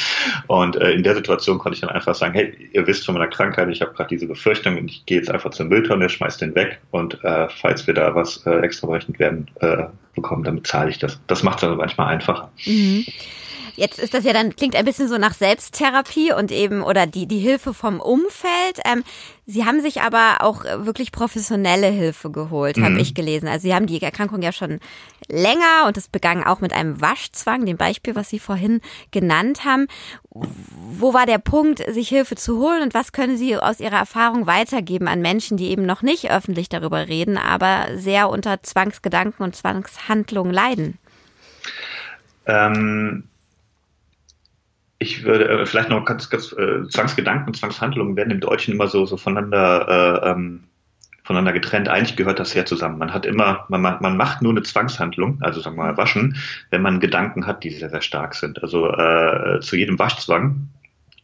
Und 0.47 0.77
äh, 0.77 0.93
in 0.93 1.03
der 1.03 1.15
Situation 1.15 1.59
konnte 1.59 1.75
ich 1.75 1.81
dann 1.83 1.91
einfach 1.91 2.15
sagen, 2.15 2.33
hey, 2.33 2.71
ihr 2.73 2.87
wisst 2.87 3.05
von 3.05 3.15
meiner 3.15 3.29
Krankheit, 3.29 3.69
ich 3.69 3.83
habe 3.83 3.93
gerade 3.93 4.09
diese 4.09 4.27
Befürchtung 4.27 4.79
und 4.79 4.91
ich 4.91 5.05
gehe 5.05 5.19
jetzt 5.19 5.31
einfach 5.31 5.51
zur 5.51 5.67
Mülltonne, 5.67 6.09
schmeiß 6.09 6.39
den 6.39 6.55
weg 6.55 6.81
und 6.91 7.23
äh, 7.23 7.49
falls 7.51 7.87
wir 7.87 7.95
da 7.95 8.15
was 8.15 8.47
äh, 8.47 8.61
extra 8.61 8.87
berechnet 8.87 9.19
werden 9.19 9.51
äh, 9.61 9.85
bekommen, 10.15 10.45
dann 10.45 10.57
bezahle 10.57 10.91
ich 10.91 10.99
das. 10.99 11.21
Das 11.27 11.43
macht 11.43 11.59
es 11.59 11.65
also 11.65 11.77
manchmal 11.77 12.09
einfacher. 12.09 12.51
Mhm. 12.67 13.05
Jetzt 13.77 13.99
ist 13.99 14.13
das 14.13 14.25
ja 14.25 14.35
dann, 14.35 14.55
klingt 14.57 14.77
ein 14.77 14.85
bisschen 14.85 15.09
so 15.09 15.17
nach 15.17 15.33
Selbsttherapie 15.33 16.33
und 16.33 16.53
eben, 16.53 16.83
oder 16.83 17.07
die, 17.07 17.27
die 17.27 17.39
Hilfe 17.39 17.73
vom 17.73 18.01
Umfeld. 18.01 18.81
Ähm, 18.85 19.05
Sie 19.47 19.65
haben 19.65 19.81
sich 19.81 20.03
aber 20.03 20.39
auch 20.41 20.65
wirklich 20.65 21.13
professionelle 21.13 21.89
Hilfe 21.89 22.31
geholt, 22.31 22.77
mhm. 22.77 22.85
habe 22.85 23.01
ich 23.01 23.15
gelesen. 23.15 23.49
Also 23.49 23.63
Sie 23.63 23.75
haben 23.75 23.87
die 23.87 24.01
Erkrankung 24.01 24.43
ja 24.43 24.53
schon 24.53 24.81
länger 25.29 25.87
und 25.87 25.97
es 25.97 26.09
begann 26.09 26.45
auch 26.45 26.61
mit 26.61 26.73
einem 26.73 27.01
Waschzwang, 27.01 27.65
dem 27.65 27.77
Beispiel, 27.77 28.15
was 28.15 28.29
Sie 28.29 28.39
vorhin 28.39 28.81
genannt 29.13 29.65
haben. 29.65 29.87
Wo 30.33 31.13
war 31.13 31.27
der 31.27 31.39
Punkt, 31.39 31.83
sich 31.93 32.09
Hilfe 32.09 32.37
zu 32.37 32.59
holen 32.59 32.83
und 32.83 32.95
was 32.95 33.13
können 33.13 33.37
Sie 33.37 33.57
aus 33.57 33.81
Ihrer 33.81 33.97
Erfahrung 33.97 34.47
weitergeben 34.47 35.09
an 35.09 35.21
Menschen, 35.21 35.57
die 35.57 35.71
eben 35.71 35.85
noch 35.85 36.03
nicht 36.03 36.31
öffentlich 36.31 36.69
darüber 36.69 37.09
reden, 37.09 37.37
aber 37.37 37.87
sehr 37.97 38.31
unter 38.31 38.63
Zwangsgedanken 38.63 39.43
und 39.43 39.57
Zwangshandlungen 39.57 40.53
leiden? 40.53 40.99
Ähm 42.47 43.25
ich 45.01 45.25
würde 45.25 45.49
äh, 45.49 45.67
vielleicht 45.67 45.89
noch 45.89 46.05
ganz, 46.05 46.29
ganz 46.31 46.53
äh, 46.53 46.87
Zwangsgedanken, 46.89 47.55
Zwangshandlungen 47.55 48.17
werden 48.17 48.31
im 48.31 48.41
Deutschen 48.41 48.75
immer 48.75 48.87
so, 48.87 49.07
so 49.07 49.17
voneinander, 49.17 50.23
äh, 50.25 50.31
ähm, 50.31 50.65
voneinander 51.31 51.53
getrennt. 51.53 51.89
Eigentlich 51.89 52.17
gehört 52.17 52.41
das 52.41 52.51
sehr 52.51 52.67
zusammen. 52.67 52.99
Man 52.99 53.15
hat 53.15 53.25
immer, 53.25 53.65
man, 53.69 53.83
man 53.83 54.17
macht 54.17 54.43
nur 54.43 54.51
eine 54.51 54.63
Zwangshandlung, 54.63 55.39
also 55.43 55.61
sagen 55.61 55.77
wir 55.77 55.85
mal 55.85 55.97
waschen, 55.97 56.37
wenn 56.71 56.83
man 56.83 56.99
Gedanken 56.99 57.47
hat, 57.47 57.63
die 57.63 57.71
sehr, 57.71 57.89
sehr 57.89 58.03
stark 58.03 58.35
sind. 58.35 58.61
Also 58.65 58.91
äh, 58.91 59.61
zu 59.61 59.77
jedem 59.77 59.97
Waschzwang 60.01 60.71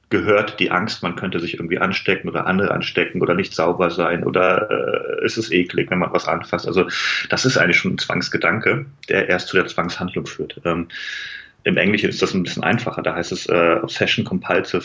gehört 0.08 0.60
die 0.60 0.70
Angst, 0.70 1.02
man 1.02 1.16
könnte 1.16 1.40
sich 1.40 1.54
irgendwie 1.54 1.80
anstecken 1.80 2.28
oder 2.28 2.46
andere 2.46 2.70
anstecken 2.70 3.20
oder 3.20 3.34
nicht 3.34 3.52
sauber 3.52 3.90
sein 3.90 4.22
oder 4.22 4.70
äh, 4.70 5.24
ist 5.24 5.38
es 5.38 5.50
eklig, 5.50 5.90
wenn 5.90 5.98
man 5.98 6.12
was 6.12 6.28
anfasst. 6.28 6.68
Also 6.68 6.86
das 7.28 7.44
ist 7.44 7.56
eigentlich 7.56 7.78
schon 7.78 7.94
ein 7.94 7.98
Zwangsgedanke, 7.98 8.86
der 9.08 9.28
erst 9.28 9.48
zu 9.48 9.56
der 9.56 9.66
Zwangshandlung 9.66 10.26
führt. 10.26 10.60
Ähm, 10.64 10.86
im 11.64 11.76
Englischen 11.76 12.10
ist 12.10 12.22
das 12.22 12.32
ein 12.32 12.44
bisschen 12.44 12.62
einfacher. 12.62 13.02
Da 13.02 13.16
heißt 13.16 13.32
es 13.32 13.46
äh, 13.46 13.80
Obsession 13.82 14.24
Compulsive 14.24 14.84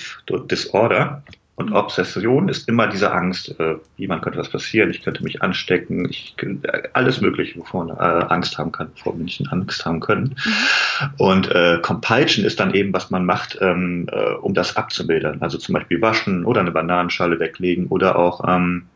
Disorder. 0.50 1.22
Und. 1.56 1.74
Obsession 1.74 2.50
ist 2.50 2.68
immer 2.68 2.88
diese 2.88 3.12
Angst, 3.12 3.60
äh, 3.60 3.76
jemand 3.98 4.22
könnte 4.24 4.40
was 4.40 4.50
passieren, 4.50 4.90
ich 4.90 5.04
könnte 5.04 5.24
mich 5.24 5.42
anstecken, 5.42 6.08
ich 6.10 6.36
könnte, 6.38 6.90
alles 6.94 7.22
Mögliche, 7.22 7.60
wovon 7.60 7.90
äh, 7.90 7.94
Angst 7.94 8.58
haben 8.58 8.72
kann, 8.72 8.90
wovor 8.96 9.16
Menschen 9.16 9.48
Angst 9.50 9.86
haben 9.86 10.00
können. 10.00 10.36
Mhm. 10.44 11.10
Und 11.18 11.52
äh, 11.52 11.80
Compulsion 11.82 12.46
ist 12.46 12.60
dann 12.60 12.74
eben, 12.74 12.94
was 12.94 13.12
man 13.12 13.26
macht, 13.26 13.58
ähm, 13.62 14.08
äh, 14.12 14.34
um 14.36 14.54
das 14.54 14.76
abzumildern. 14.76 15.42
Also 15.42 15.58
zum 15.58 15.74
Beispiel 15.74 16.02
waschen 16.02 16.46
oder 16.46 16.62
eine 16.62 16.72
Bananenschale 16.72 17.40
weglegen 17.40 17.88
oder 17.88 18.16
auch, 18.16 18.44
ähm, 18.48 18.88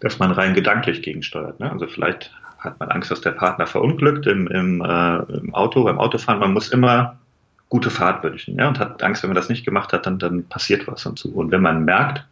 dass 0.00 0.18
man 0.18 0.30
rein 0.32 0.54
gedanklich 0.54 1.02
gegensteuert. 1.02 1.60
Ne? 1.60 1.70
Also 1.70 1.86
vielleicht 1.86 2.32
hat 2.58 2.78
man 2.78 2.90
Angst, 2.90 3.10
dass 3.10 3.20
der 3.20 3.32
Partner 3.32 3.66
verunglückt 3.66 4.26
im, 4.26 4.46
im, 4.48 4.82
äh, 4.82 5.16
im 5.32 5.54
Auto, 5.54 5.84
beim 5.84 5.98
Autofahren. 5.98 6.40
Man 6.40 6.52
muss 6.52 6.68
immer 6.68 7.16
gute 7.70 7.88
Fahrt 7.88 8.22
wünschen. 8.22 8.56
Ja, 8.58 8.68
und 8.68 8.78
hat 8.78 9.02
Angst, 9.02 9.22
wenn 9.22 9.30
man 9.30 9.36
das 9.36 9.48
nicht 9.48 9.64
gemacht 9.64 9.94
hat, 9.94 10.04
dann, 10.04 10.18
dann 10.18 10.44
passiert 10.44 10.86
was 10.86 11.06
und 11.06 11.18
so. 11.18 11.30
Und 11.30 11.50
wenn 11.50 11.62
man 11.62 11.84
merkt, 11.84 12.26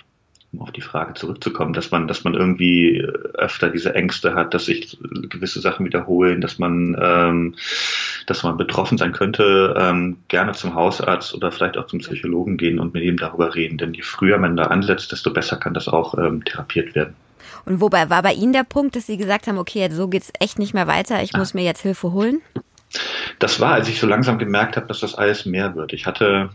um 0.52 0.62
auf 0.62 0.72
die 0.72 0.80
Frage 0.80 1.14
zurückzukommen, 1.14 1.74
dass 1.74 1.90
man, 1.90 2.08
dass 2.08 2.24
man 2.24 2.34
irgendwie 2.34 3.00
öfter 3.34 3.68
diese 3.68 3.94
Ängste 3.94 4.34
hat, 4.34 4.54
dass 4.54 4.64
sich 4.64 4.98
gewisse 5.28 5.60
Sachen 5.60 5.84
wiederholen, 5.86 6.40
dass 6.40 6.58
man, 6.58 6.96
ähm, 7.00 7.54
dass 8.26 8.42
man 8.42 8.56
betroffen 8.56 8.98
sein 8.98 9.12
könnte, 9.12 9.76
ähm, 9.78 10.16
gerne 10.28 10.52
zum 10.52 10.74
Hausarzt 10.74 11.34
oder 11.34 11.52
vielleicht 11.52 11.76
auch 11.76 11.86
zum 11.86 11.98
Psychologen 12.00 12.56
gehen 12.56 12.78
und 12.78 12.94
mit 12.94 13.04
ihm 13.04 13.18
darüber 13.18 13.54
reden. 13.54 13.78
Denn 13.78 13.94
je 13.94 14.02
früher 14.02 14.38
man 14.38 14.56
da 14.56 14.64
ansetzt, 14.64 15.12
desto 15.12 15.32
besser 15.32 15.56
kann 15.56 15.74
das 15.74 15.86
auch 15.86 16.16
ähm, 16.18 16.44
therapiert 16.44 16.94
werden. 16.94 17.14
Und 17.64 17.80
wobei 17.82 18.08
war 18.08 18.22
bei 18.22 18.32
Ihnen 18.32 18.54
der 18.54 18.64
Punkt, 18.64 18.96
dass 18.96 19.06
Sie 19.06 19.18
gesagt 19.18 19.46
haben, 19.46 19.58
okay, 19.58 19.88
so 19.90 20.08
geht's 20.08 20.32
echt 20.40 20.58
nicht 20.58 20.72
mehr 20.72 20.86
weiter, 20.86 21.22
ich 21.22 21.34
muss 21.34 21.52
mir 21.52 21.64
jetzt 21.64 21.82
Hilfe 21.82 22.12
holen? 22.12 22.40
Das 23.38 23.60
war, 23.60 23.74
als 23.74 23.88
ich 23.88 24.00
so 24.00 24.06
langsam 24.06 24.38
gemerkt 24.38 24.76
habe, 24.76 24.86
dass 24.86 25.00
das 25.00 25.14
alles 25.14 25.46
mehr 25.46 25.74
wird. 25.74 25.92
Ich 25.92 26.06
hatte 26.06 26.50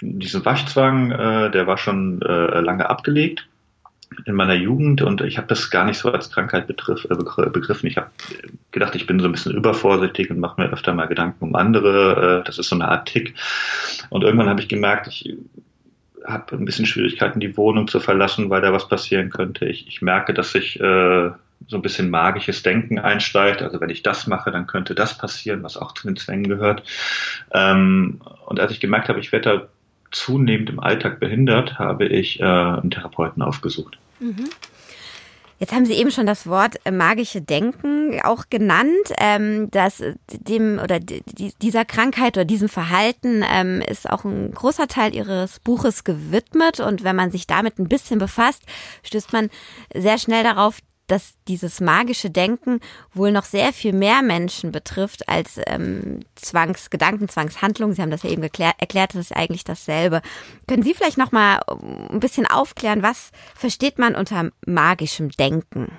diesen 0.00 0.44
Waschzwang, 0.44 1.10
äh, 1.12 1.50
der 1.50 1.66
war 1.66 1.78
schon 1.78 2.20
äh, 2.22 2.60
lange 2.60 2.88
abgelegt 2.88 3.48
in 4.24 4.34
meiner 4.34 4.54
Jugend 4.54 5.02
und 5.02 5.20
ich 5.20 5.36
habe 5.36 5.48
das 5.48 5.70
gar 5.70 5.84
nicht 5.84 5.98
so 5.98 6.10
als 6.10 6.30
Krankheit 6.30 6.66
betriff, 6.66 7.06
äh, 7.10 7.14
begriffen. 7.50 7.86
Ich 7.86 7.96
habe 7.96 8.10
gedacht, 8.72 8.94
ich 8.94 9.06
bin 9.06 9.20
so 9.20 9.26
ein 9.26 9.32
bisschen 9.32 9.54
übervorsichtig 9.54 10.30
und 10.30 10.40
mache 10.40 10.60
mir 10.60 10.70
öfter 10.70 10.94
mal 10.94 11.06
Gedanken 11.06 11.44
um 11.44 11.54
andere. 11.54 12.40
Äh, 12.40 12.46
das 12.46 12.58
ist 12.58 12.68
so 12.68 12.76
eine 12.76 12.88
Art 12.88 13.08
Tick. 13.08 13.34
Und 14.10 14.24
irgendwann 14.24 14.48
habe 14.48 14.60
ich 14.60 14.68
gemerkt, 14.68 15.08
ich 15.08 15.36
habe 16.24 16.56
ein 16.56 16.64
bisschen 16.64 16.86
Schwierigkeiten, 16.86 17.40
die 17.40 17.56
Wohnung 17.56 17.88
zu 17.88 18.00
verlassen, 18.00 18.50
weil 18.50 18.60
da 18.60 18.72
was 18.72 18.88
passieren 18.88 19.30
könnte. 19.30 19.66
Ich, 19.66 19.86
ich 19.88 20.02
merke, 20.02 20.34
dass 20.34 20.54
ich 20.54 20.80
äh, 20.80 21.30
so 21.66 21.76
ein 21.76 21.82
bisschen 21.82 22.10
magisches 22.10 22.62
Denken 22.62 22.98
einsteigt. 22.98 23.62
Also 23.62 23.80
wenn 23.80 23.90
ich 23.90 24.02
das 24.02 24.26
mache, 24.26 24.50
dann 24.50 24.66
könnte 24.66 24.94
das 24.94 25.18
passieren, 25.18 25.62
was 25.62 25.76
auch 25.76 25.92
zu 25.92 26.06
den 26.06 26.16
Zwängen 26.16 26.48
gehört. 26.48 26.82
Ähm, 27.52 28.20
und 28.46 28.60
als 28.60 28.72
ich 28.72 28.80
gemerkt 28.80 29.08
habe, 29.08 29.20
ich 29.20 29.32
werde 29.32 29.50
da 29.50 29.68
zunehmend 30.10 30.70
im 30.70 30.80
Alltag 30.80 31.20
behindert, 31.20 31.78
habe 31.78 32.06
ich 32.06 32.40
äh, 32.40 32.44
einen 32.44 32.90
Therapeuten 32.90 33.42
aufgesucht. 33.42 33.98
Mhm. 34.20 34.48
Jetzt 35.60 35.72
haben 35.72 35.86
Sie 35.86 35.94
eben 35.94 36.12
schon 36.12 36.26
das 36.26 36.46
Wort 36.46 36.76
äh, 36.84 36.92
magische 36.92 37.40
Denken 37.40 38.20
auch 38.22 38.44
genannt. 38.48 38.88
Ähm, 39.18 39.70
dass 39.72 40.02
dem 40.28 40.78
oder 40.78 41.00
dieser 41.00 41.84
Krankheit 41.84 42.36
oder 42.36 42.44
diesem 42.44 42.68
Verhalten 42.68 43.44
ähm, 43.52 43.82
ist 43.82 44.08
auch 44.08 44.24
ein 44.24 44.52
großer 44.52 44.86
Teil 44.86 45.14
Ihres 45.14 45.58
Buches 45.58 46.04
gewidmet. 46.04 46.78
Und 46.78 47.02
wenn 47.02 47.16
man 47.16 47.32
sich 47.32 47.48
damit 47.48 47.78
ein 47.78 47.88
bisschen 47.88 48.20
befasst, 48.20 48.62
stößt 49.02 49.32
man 49.32 49.50
sehr 49.92 50.18
schnell 50.18 50.44
darauf, 50.44 50.78
dass 51.08 51.34
dieses 51.48 51.80
magische 51.80 52.30
Denken 52.30 52.80
wohl 53.12 53.32
noch 53.32 53.44
sehr 53.44 53.72
viel 53.72 53.92
mehr 53.92 54.22
Menschen 54.22 54.70
betrifft 54.70 55.28
als 55.28 55.60
ähm, 55.66 56.20
Zwangsgedanken, 56.36 57.28
Zwangshandlungen. 57.28 57.96
Sie 57.96 58.02
haben 58.02 58.10
das 58.10 58.22
ja 58.22 58.30
eben 58.30 58.42
erklärt, 58.42 59.14
das 59.14 59.20
ist 59.20 59.36
eigentlich 59.36 59.64
dasselbe. 59.64 60.22
Können 60.68 60.82
Sie 60.82 60.94
vielleicht 60.94 61.18
noch 61.18 61.32
mal 61.32 61.60
ein 62.10 62.20
bisschen 62.20 62.46
aufklären, 62.46 63.02
was 63.02 63.32
versteht 63.54 63.98
man 63.98 64.14
unter 64.14 64.50
magischem 64.66 65.30
Denken? 65.30 65.90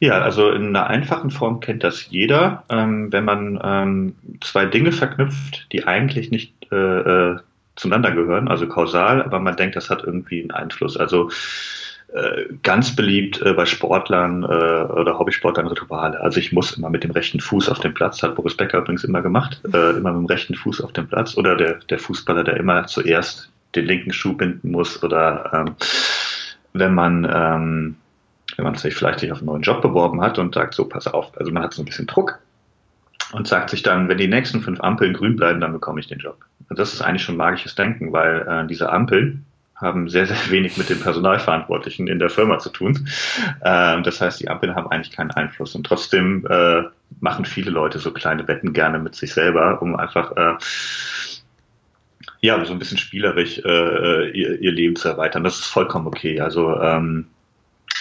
Ja, 0.00 0.20
also 0.20 0.50
in 0.50 0.68
einer 0.74 0.88
einfachen 0.88 1.30
Form 1.30 1.60
kennt 1.60 1.84
das 1.84 2.10
jeder, 2.10 2.64
ähm, 2.68 3.12
wenn 3.12 3.24
man 3.24 3.60
ähm, 3.62 4.14
zwei 4.40 4.66
Dinge 4.66 4.92
verknüpft, 4.92 5.68
die 5.72 5.86
eigentlich 5.86 6.30
nicht 6.30 6.52
äh, 6.72 6.76
äh, 6.76 7.36
zueinander 7.76 8.12
gehören, 8.12 8.48
also 8.48 8.68
kausal, 8.68 9.22
aber 9.22 9.40
man 9.40 9.56
denkt, 9.56 9.76
das 9.76 9.90
hat 9.90 10.02
irgendwie 10.04 10.42
einen 10.42 10.50
Einfluss. 10.50 10.96
Also 10.96 11.30
ganz 12.62 12.94
beliebt 12.94 13.42
äh, 13.42 13.52
bei 13.54 13.66
Sportlern 13.66 14.44
äh, 14.44 14.46
oder 14.46 15.18
Hobbysportlern 15.18 15.66
Rituale. 15.66 16.20
Also 16.20 16.38
ich 16.38 16.52
muss 16.52 16.76
immer 16.76 16.90
mit 16.90 17.02
dem 17.02 17.10
rechten 17.10 17.40
Fuß 17.40 17.68
auf 17.68 17.80
dem 17.80 17.92
Platz, 17.92 18.22
hat 18.22 18.36
Boris 18.36 18.56
Becker 18.56 18.78
übrigens 18.78 19.04
immer 19.04 19.20
gemacht, 19.20 19.60
äh, 19.72 19.96
immer 19.96 20.12
mit 20.12 20.22
dem 20.22 20.26
rechten 20.26 20.54
Fuß 20.54 20.80
auf 20.80 20.92
dem 20.92 21.08
Platz. 21.08 21.36
Oder 21.36 21.56
der, 21.56 21.74
der 21.90 21.98
Fußballer, 21.98 22.44
der 22.44 22.56
immer 22.56 22.86
zuerst 22.86 23.50
den 23.74 23.86
linken 23.86 24.12
Schuh 24.12 24.34
binden 24.34 24.70
muss. 24.70 25.02
Oder 25.02 25.50
ähm, 25.52 25.74
wenn 26.72 26.94
man 26.94 27.28
ähm, 27.32 27.96
wenn 28.56 28.64
man 28.64 28.74
sich 28.74 28.94
vielleicht 28.94 29.20
sich 29.20 29.32
auf 29.32 29.38
einen 29.38 29.46
neuen 29.46 29.62
Job 29.62 29.82
beworben 29.82 30.20
hat 30.20 30.38
und 30.38 30.54
sagt, 30.54 30.74
so 30.74 30.84
pass 30.84 31.06
auf, 31.06 31.36
also 31.38 31.50
man 31.50 31.62
hat 31.62 31.74
so 31.74 31.82
ein 31.82 31.86
bisschen 31.86 32.06
Druck 32.06 32.38
und 33.32 33.48
sagt 33.48 33.70
sich 33.70 33.82
dann, 33.82 34.08
wenn 34.08 34.18
die 34.18 34.28
nächsten 34.28 34.60
fünf 34.60 34.80
Ampeln 34.80 35.14
grün 35.14 35.36
bleiben, 35.36 35.60
dann 35.60 35.72
bekomme 35.72 36.00
ich 36.00 36.06
den 36.06 36.18
Job. 36.18 36.38
Und 36.68 36.78
das 36.78 36.92
ist 36.92 37.02
eigentlich 37.02 37.22
schon 37.22 37.36
magisches 37.36 37.74
Denken, 37.74 38.12
weil 38.12 38.46
äh, 38.48 38.66
diese 38.66 38.92
Ampeln, 38.92 39.44
haben 39.76 40.08
sehr, 40.08 40.26
sehr 40.26 40.50
wenig 40.50 40.76
mit 40.76 40.88
den 40.88 41.00
Personalverantwortlichen 41.00 42.06
in 42.06 42.18
der 42.18 42.30
Firma 42.30 42.58
zu 42.58 42.70
tun. 42.70 43.08
Ähm, 43.64 44.02
das 44.02 44.20
heißt, 44.20 44.40
die 44.40 44.48
Ampeln 44.48 44.74
haben 44.74 44.90
eigentlich 44.90 45.14
keinen 45.14 45.30
Einfluss. 45.32 45.74
Und 45.74 45.84
trotzdem 45.84 46.46
äh, 46.48 46.82
machen 47.20 47.44
viele 47.44 47.70
Leute 47.70 47.98
so 47.98 48.12
kleine 48.12 48.46
Wetten 48.46 48.72
gerne 48.72 48.98
mit 48.98 49.14
sich 49.14 49.32
selber, 49.34 49.82
um 49.82 49.96
einfach 49.96 50.32
äh, 50.36 50.54
ja, 52.40 52.62
so 52.64 52.72
ein 52.72 52.78
bisschen 52.78 52.98
spielerisch 52.98 53.58
äh, 53.64 54.30
ihr, 54.30 54.60
ihr 54.60 54.72
Leben 54.72 54.96
zu 54.96 55.08
erweitern. 55.08 55.44
Das 55.44 55.58
ist 55.58 55.66
vollkommen 55.66 56.06
okay. 56.06 56.40
Also 56.40 56.78
ähm, 56.80 57.26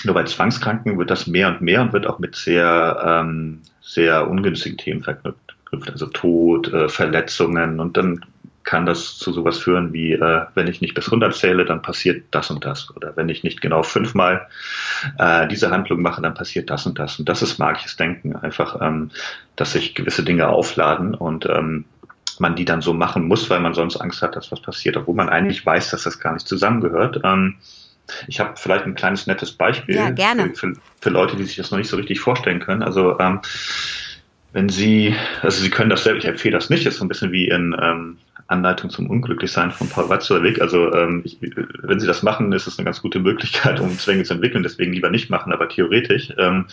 nur 0.03 0.15
bei 0.15 0.23
Zwangskranken 0.23 0.97
wird 0.97 1.09
das 1.09 1.27
mehr 1.27 1.47
und 1.47 1.61
mehr 1.61 1.81
und 1.81 1.93
wird 1.93 2.07
auch 2.07 2.19
mit 2.19 2.35
sehr, 2.35 3.01
ähm, 3.05 3.61
sehr 3.81 4.29
ungünstigen 4.29 4.77
Themen 4.77 5.03
verknüpft. 5.03 5.39
Also 5.87 6.05
Tod, 6.07 6.71
äh, 6.71 6.87
Verletzungen 6.87 7.79
und 7.79 7.97
dann 7.97 8.23
kann 8.63 8.85
das 8.85 9.17
zu 9.17 9.33
sowas 9.33 9.57
führen 9.57 9.93
wie, 9.93 10.13
äh, 10.13 10.45
wenn 10.55 10.67
ich 10.67 10.81
nicht 10.81 10.93
bis 10.93 11.05
100 11.05 11.35
zähle, 11.35 11.65
dann 11.65 11.81
passiert 11.81 12.25
das 12.31 12.49
und 12.49 12.65
das. 12.65 12.95
Oder 12.95 13.15
wenn 13.15 13.29
ich 13.29 13.43
nicht 13.43 13.61
genau 13.61 13.83
fünfmal 13.83 14.47
äh, 15.17 15.47
diese 15.47 15.69
Handlung 15.69 16.01
mache, 16.01 16.21
dann 16.21 16.33
passiert 16.33 16.69
das 16.69 16.85
und 16.85 16.97
das. 16.97 17.19
Und 17.19 17.27
das 17.27 17.41
ist 17.41 17.59
magisches 17.59 17.97
Denken. 17.97 18.35
Einfach, 18.35 18.81
ähm, 18.81 19.11
dass 19.55 19.73
sich 19.73 19.95
gewisse 19.95 20.23
Dinge 20.23 20.47
aufladen 20.47 21.13
und 21.13 21.45
ähm, 21.45 21.85
man 22.39 22.55
die 22.55 22.65
dann 22.65 22.81
so 22.81 22.93
machen 22.93 23.27
muss, 23.27 23.49
weil 23.49 23.59
man 23.59 23.73
sonst 23.73 23.97
Angst 23.97 24.21
hat, 24.21 24.35
dass 24.35 24.51
was 24.51 24.61
passiert, 24.61 24.97
obwohl 24.97 25.15
man 25.15 25.29
eigentlich 25.29 25.65
weiß, 25.65 25.91
dass 25.91 26.03
das 26.03 26.19
gar 26.19 26.33
nicht 26.33 26.47
zusammengehört. 26.47 27.19
Ähm, 27.23 27.55
ich 28.27 28.39
habe 28.39 28.53
vielleicht 28.55 28.85
ein 28.85 28.95
kleines 28.95 29.27
nettes 29.27 29.51
Beispiel 29.51 29.95
ja, 29.95 30.09
gerne. 30.09 30.49
Für, 30.49 30.73
für, 30.73 30.73
für, 31.01 31.09
Leute, 31.09 31.35
die 31.35 31.43
sich 31.43 31.55
das 31.55 31.71
noch 31.71 31.77
nicht 31.77 31.89
so 31.89 31.97
richtig 31.97 32.19
vorstellen 32.19 32.59
können. 32.59 32.83
Also 32.83 33.19
ähm, 33.19 33.39
wenn 34.53 34.69
Sie, 34.69 35.15
also 35.41 35.61
Sie 35.61 35.69
können 35.69 35.89
das 35.89 36.03
selbst, 36.03 36.23
ich 36.23 36.29
empfehle 36.29 36.55
das 36.55 36.69
nicht, 36.69 36.85
ist 36.85 36.97
so 36.97 37.05
ein 37.05 37.07
bisschen 37.07 37.31
wie 37.31 37.47
in 37.49 37.75
ähm, 37.81 38.17
Anleitung 38.47 38.89
zum 38.89 39.09
Unglücklichsein 39.09 39.71
von 39.71 39.89
Paul 39.89 40.09
Watzlawick. 40.09 40.61
Also 40.61 40.93
ähm, 40.93 41.21
ich, 41.25 41.37
wenn 41.41 41.99
Sie 41.99 42.07
das 42.07 42.23
machen, 42.23 42.51
ist 42.53 42.67
es 42.67 42.77
eine 42.77 42.85
ganz 42.85 43.01
gute 43.01 43.19
Möglichkeit, 43.19 43.79
um 43.79 43.97
Zwänge 43.97 44.23
zu 44.23 44.35
entwickeln. 44.35 44.63
Deswegen 44.63 44.93
lieber 44.93 45.09
nicht 45.09 45.29
machen, 45.29 45.51
aber 45.51 45.67
theoretisch. 45.67 46.31
Ähm, 46.37 46.65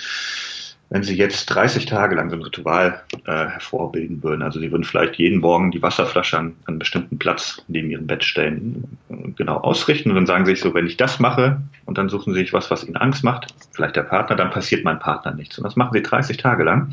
wenn 0.90 1.04
Sie 1.04 1.16
jetzt 1.16 1.47
30 1.47 1.87
Tage 1.87 2.16
lang 2.16 2.30
so 2.30 2.37
ein 2.37 2.42
Ritual 2.42 3.00
äh, 3.25 3.30
hervorbilden 3.47 4.23
würden, 4.23 4.42
also 4.42 4.59
Sie 4.59 4.70
würden 4.73 4.85
vielleicht 4.85 5.16
jeden 5.16 5.40
Morgen 5.40 5.70
die 5.70 5.82
Wasserflasche 5.82 6.37
an, 6.37 6.47
an 6.47 6.54
einen 6.66 6.78
bestimmten 6.80 7.18
Platz 7.18 7.64
neben 7.68 7.90
Ihrem 7.90 8.09
Bett 8.09 8.25
stellen, 8.25 8.99
genau 9.37 9.59
ausrichten 9.59 10.11
und 10.11 10.16
dann 10.16 10.26
sagen 10.26 10.44
Sie 10.44 10.52
sich 10.52 10.61
so, 10.61 10.75
wenn 10.75 10.87
ich 10.87 10.97
das 10.97 11.20
mache 11.20 11.62
und 11.87 11.97
dann 11.97 12.09
suchen 12.09 12.35
Sie 12.35 12.40
sich 12.40 12.52
was, 12.52 12.70
was 12.73 12.85
Ihnen 12.85 12.97
Angst 12.97 13.23
macht, 13.23 13.54
vielleicht 13.70 13.94
der 13.94 14.02
Partner, 14.02 14.35
dann 14.35 14.50
passiert 14.50 14.85
mein 14.85 14.99
Partner 14.99 15.32
nichts. 15.32 15.56
Und 15.59 15.64
das 15.64 15.76
machen 15.76 15.92
Sie 15.94 16.02
30 16.02 16.37
Tage 16.37 16.64
lang 16.64 16.92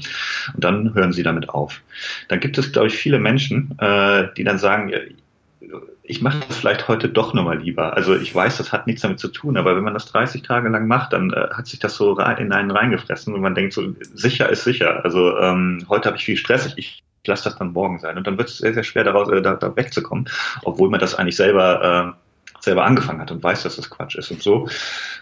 und 0.53 0.63
dann 0.63 0.93
hören 0.93 1.11
Sie 1.11 1.23
damit 1.23 1.49
auf. 1.49 1.81
Dann 2.27 2.39
gibt 2.39 2.57
es, 2.59 2.71
glaube 2.71 2.87
ich, 2.87 2.95
viele 2.95 3.19
Menschen, 3.19 3.77
äh, 3.79 4.27
die 4.37 4.43
dann 4.43 4.59
sagen, 4.59 4.91
ich 6.07 6.21
mache 6.21 6.39
das 6.47 6.57
vielleicht 6.57 6.87
heute 6.87 7.09
doch 7.09 7.33
nochmal 7.33 7.59
lieber. 7.59 7.95
Also 7.95 8.15
ich 8.15 8.33
weiß, 8.33 8.57
das 8.57 8.71
hat 8.71 8.87
nichts 8.87 9.01
damit 9.01 9.19
zu 9.19 9.27
tun, 9.27 9.57
aber 9.57 9.75
wenn 9.75 9.83
man 9.83 9.93
das 9.93 10.05
30 10.05 10.41
Tage 10.41 10.69
lang 10.69 10.87
macht, 10.87 11.13
dann 11.13 11.31
äh, 11.31 11.49
hat 11.53 11.67
sich 11.67 11.79
das 11.79 11.95
so 11.95 12.17
in 12.17 12.53
einen 12.53 12.71
reingefressen 12.71 13.33
und 13.33 13.41
man 13.41 13.55
denkt 13.55 13.73
so, 13.73 13.83
sicher 14.13 14.49
ist 14.49 14.63
sicher. 14.63 15.03
Also 15.03 15.37
ähm, 15.37 15.85
heute 15.89 16.07
habe 16.07 16.17
ich 16.17 16.23
viel 16.23 16.37
Stress, 16.37 16.73
ich, 16.77 17.03
ich 17.23 17.27
lasse 17.27 17.43
das 17.43 17.57
dann 17.57 17.73
morgen 17.73 17.99
sein. 17.99 18.17
Und 18.17 18.25
dann 18.25 18.37
wird 18.37 18.47
es 18.47 18.57
sehr, 18.57 18.73
sehr 18.73 18.83
schwer, 18.83 19.03
daraus, 19.03 19.29
äh, 19.29 19.41
da, 19.41 19.55
da 19.55 19.75
wegzukommen, 19.75 20.29
obwohl 20.63 20.89
man 20.89 21.01
das 21.01 21.13
eigentlich 21.13 21.35
selber 21.35 22.15
äh, 22.15 22.26
selber 22.59 22.85
angefangen 22.85 23.21
hat 23.21 23.31
und 23.31 23.43
weiß, 23.43 23.63
dass 23.63 23.75
das 23.75 23.89
Quatsch 23.89 24.15
ist. 24.15 24.31
Und 24.31 24.41
so 24.41 24.67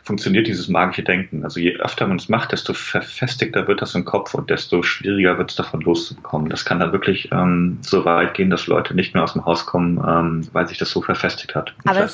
funktioniert 0.04 0.48
dieses 0.48 0.68
magische 0.68 1.04
Denken. 1.04 1.44
Also 1.44 1.60
je 1.60 1.75
öfter 1.77 2.08
man 2.08 2.18
es 2.18 2.30
macht, 2.30 2.51
desto 2.51 2.74
verfestigter 2.74 3.68
wird 3.68 3.82
das 3.82 3.96
im 3.96 4.06
Kopf 4.06 4.34
und 4.34 4.50
desto 4.50 4.84
schwieriger 4.84 5.38
wird 5.38 5.51
es 5.51 5.56
davon 5.56 5.82
loszubekommen. 5.82 6.50
Das 6.50 6.65
kann 6.65 6.80
dann 6.80 6.92
wirklich 6.92 7.32
ähm, 7.32 7.80
so 7.82 8.06
weit 8.06 8.34
gehen, 8.34 8.50
dass 8.50 8.68
Leute 8.68 8.96
nicht 8.96 9.13
mehr 9.13 9.24
aus 9.24 9.34
dem 9.34 9.46
Haus 9.46 9.65
kommen, 9.65 9.98
ähm, 9.98 10.48
weil 10.54 10.68
sich 10.68 10.77
das 10.77 10.89
so 10.89 11.01
verfestigt 11.01 11.56
hat. 11.56 11.74
Aber 11.86 12.08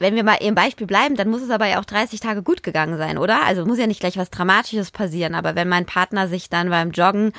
wenn 0.00 0.16
wir 0.16 0.24
mal 0.24 0.38
im 0.40 0.54
Beispiel 0.54 0.86
bleiben, 0.86 1.14
dann 1.14 1.28
muss 1.28 1.42
es 1.42 1.50
aber 1.50 1.66
ja 1.66 1.78
auch 1.78 1.84
30 1.84 2.20
Tage 2.20 2.42
gut 2.42 2.62
gegangen 2.62 2.96
sein, 2.96 3.18
oder? 3.18 3.44
Also 3.46 3.66
muss 3.66 3.78
ja 3.78 3.86
nicht 3.86 4.00
gleich 4.00 4.16
was 4.16 4.30
Dramatisches 4.30 4.90
passieren, 4.90 5.34
aber 5.34 5.54
wenn 5.54 5.68
mein 5.68 5.84
Partner 5.84 6.26
sich 6.26 6.48
dann 6.48 6.70
beim 6.70 6.90
Joggen 6.90 7.32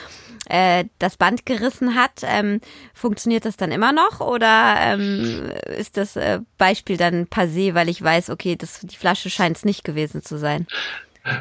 äh, 0.48 0.86
das 1.00 1.18
Band 1.18 1.48
gerissen 1.48 1.96
hat, 1.96 2.22
ähm, 2.24 2.62
funktioniert 2.94 3.46
das 3.46 3.58
dann 3.58 3.72
immer 3.72 3.92
noch 3.92 4.20
oder 4.20 4.76
ähm, 4.78 5.52
ist 5.76 5.98
das 5.98 6.16
äh, 6.16 6.40
Beispiel 6.60 6.98
dann 6.98 7.26
passé, 7.26 7.74
weil 7.74 7.90
ich 7.90 8.02
weiß, 8.02 8.30
okay, 8.30 8.56
das, 8.56 8.82
die 8.82 8.96
Flasche 8.96 9.32
scheint 9.32 9.58
es 9.58 9.66
nicht 9.66 9.84
gewesen 9.84 10.22
zu 10.22 10.38
sein? 10.38 10.68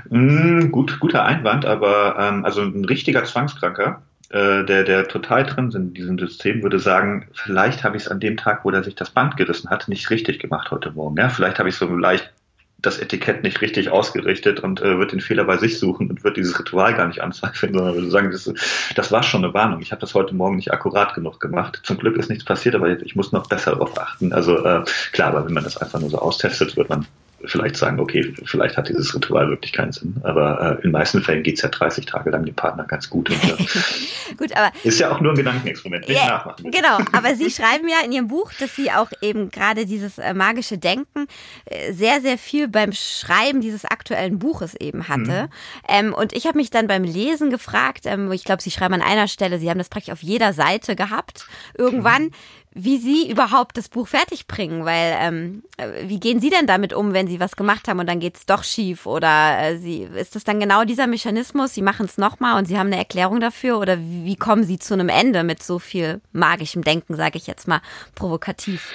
Mm, 0.09 0.71
gut, 0.71 1.01
guter 1.01 1.25
Einwand, 1.25 1.67
aber 1.67 2.17
ähm, 2.19 2.45
also 2.47 2.63
ein 2.63 2.85
richtiger 2.87 3.25
Zwangskranker 3.25 4.03
äh, 4.31 4.65
der, 4.65 4.85
der 4.85 5.09
total 5.09 5.45
drin 5.45 5.71
sind 5.71 5.89
in 5.89 5.95
diesem 5.95 6.19
System, 6.19 6.63
würde 6.63 6.79
sagen, 6.79 7.29
vielleicht 7.33 7.83
habe 7.83 7.97
ich 7.97 8.05
es 8.05 8.09
an 8.09 8.21
dem 8.21 8.37
Tag, 8.37 8.65
wo 8.65 8.71
er 8.71 8.85
sich 8.85 8.95
das 8.95 9.11
Band 9.11 9.37
gerissen 9.37 9.71
hat, 9.71 9.89
nicht 9.89 10.09
richtig 10.11 10.39
gemacht 10.39 10.71
heute 10.71 10.93
Morgen. 10.93 11.17
Ja? 11.17 11.29
Vielleicht 11.29 11.59
habe 11.59 11.69
ich 11.69 11.75
so 11.75 11.87
leicht 11.87 12.33
das 12.79 12.99
Etikett 12.99 13.43
nicht 13.43 13.61
richtig 13.61 13.91
ausgerichtet 13.91 14.61
und 14.61 14.81
äh, 14.81 14.99
wird 14.99 15.13
den 15.13 15.21
Fehler 15.21 15.45
bei 15.45 15.57
sich 15.59 15.79
suchen 15.79 16.09
und 16.09 16.25
wird 16.25 16.37
dieses 16.37 16.59
Ritual 16.59 16.95
gar 16.95 17.09
nicht 17.09 17.23
anzweifeln, 17.23 17.75
sondern 17.75 17.95
würde 17.95 18.11
sagen, 18.11 18.31
das, 18.31 18.53
das 18.95 19.13
war 19.13 19.23
schon 19.23 19.45
eine 19.45 19.53
Warnung. 19.53 19.83
Ich 19.83 19.93
habe 19.93 20.01
das 20.01 20.15
heute 20.15 20.35
Morgen 20.35 20.57
nicht 20.57 20.73
akkurat 20.73 21.15
genug 21.15 21.41
gemacht. 21.41 21.81
Zum 21.83 21.99
Glück 21.99 22.17
ist 22.17 22.31
nichts 22.31 22.45
passiert, 22.45 22.75
aber 22.75 22.89
ich 23.03 23.17
muss 23.17 23.33
noch 23.33 23.49
besser 23.49 23.73
darauf 23.73 23.99
achten. 23.99 24.33
Also 24.33 24.65
äh, 24.65 24.85
klar, 25.13 25.29
aber 25.29 25.45
wenn 25.45 25.53
man 25.53 25.65
das 25.65 25.77
einfach 25.77 26.01
nur 26.01 26.11
so 26.11 26.19
austestet, 26.19 26.77
wird 26.77 26.89
man 26.89 27.07
vielleicht 27.45 27.77
sagen, 27.77 28.01
okay, 28.01 28.35
vielleicht 28.45 28.77
hat 28.77 28.89
dieses 28.89 29.15
Ritual 29.15 29.49
wirklich 29.49 29.73
keinen 29.73 29.93
Sinn. 29.93 30.17
Aber 30.23 30.61
äh, 30.61 30.75
in 30.77 30.83
den 30.83 30.93
meisten 30.93 31.23
Fällen 31.23 31.43
geht 31.43 31.57
es 31.57 31.63
ja 31.63 31.69
30 31.69 32.07
Tage 32.07 32.31
lang 32.31 32.45
dem 32.45 32.55
Partner 32.55 32.85
ganz 32.85 33.09
gut. 33.09 33.31
Und, 33.31 33.43
ja. 33.45 33.57
gut, 34.37 34.55
aber 34.57 34.73
ist 34.85 35.01
ja 35.01 35.11
auch 35.11 35.21
nur 35.21 35.33
ein 35.33 35.37
Gedankenexperiment, 35.37 36.09
nicht 36.09 36.19
ja, 36.19 36.29
nachmachen. 36.29 36.71
Genau, 36.71 36.99
aber 37.13 37.35
Sie 37.35 37.51
schreiben 37.51 37.89
ja 37.89 38.05
in 38.05 38.13
Ihrem 38.13 38.29
Buch, 38.29 38.53
dass 38.59 38.77
Sie 38.77 38.91
auch 38.91 39.11
eben 39.23 39.51
gerade 39.51 39.87
dieses 39.87 40.19
äh, 40.19 40.35
magische 40.35 40.79
Denken 40.79 41.27
äh, 41.65 41.93
sehr, 41.93 42.21
sehr 42.21 42.39
viel 42.39 42.69
beim 42.69 42.93
Schreiben 42.93 43.61
dieses 43.61 43.85
aktuellen 43.85 44.39
Buches 44.39 44.75
eben 44.75 45.09
hatte. 45.09 45.49
Mhm. 45.49 45.49
Ähm, 45.89 46.15
und 46.15 46.33
ich 46.33 46.47
habe 46.47 46.59
mich 46.59 46.71
dann 46.71 46.87
beim 46.87 47.05
Lesen 47.05 47.51
gefragt, 47.51 48.05
ähm, 48.05 48.31
ich 48.33 48.45
glaube, 48.45 48.63
Sie 48.63 48.71
schreiben 48.71 48.95
an 48.95 49.03
einer 49.03 49.29
Stelle, 49.29 49.59
Sie 49.59 49.71
haben 49.71 49.79
das 49.79 49.89
praktisch 49.89 50.13
auf 50.13 50.23
jeder 50.23 50.53
Seite 50.53 50.97
gehabt, 50.97 51.47
irgendwann. 51.77 52.25
Mhm 52.25 52.31
wie 52.73 52.99
Sie 52.99 53.29
überhaupt 53.29 53.77
das 53.77 53.89
Buch 53.89 54.07
fertig 54.07 54.47
bringen, 54.47 54.85
weil 54.85 55.17
ähm, 55.19 55.65
äh, 55.77 56.09
wie 56.09 56.21
gehen 56.21 56.41
Sie 56.41 56.51
denn 56.51 56.67
damit 56.67 56.93
um, 56.93 57.13
wenn 57.13 57.27
Sie 57.27 57.41
was 57.41 57.57
gemacht 57.57 57.89
haben 57.89 57.99
und 57.99 58.09
dann 58.09 58.21
geht's 58.21 58.47
doch 58.47 58.63
schief 58.63 59.07
oder 59.07 59.59
äh, 59.59 59.77
Sie 59.77 60.03
ist 60.03 60.37
das 60.37 60.45
dann 60.45 60.61
genau 60.61 60.85
dieser 60.85 61.09
Mechanismus? 61.09 61.75
Sie 61.75 61.83
machen 61.83 62.07
es 62.07 62.17
nochmal 62.17 62.59
und 62.59 62.67
Sie 62.67 62.79
haben 62.79 62.87
eine 62.87 62.99
Erklärung 62.99 63.41
dafür 63.41 63.79
oder 63.79 63.99
wie, 63.99 64.25
wie 64.25 64.37
kommen 64.37 64.63
Sie 64.63 64.79
zu 64.79 64.95
einem 64.95 65.09
Ende 65.09 65.43
mit 65.43 65.63
so 65.63 65.81
viel 65.81 66.21
magischem 66.33 66.83
Denken, 66.85 67.17
sage 67.17 67.39
ich 67.39 67.49
jetzt 67.49 67.67
mal 67.67 67.83
provokativ? 68.15 68.93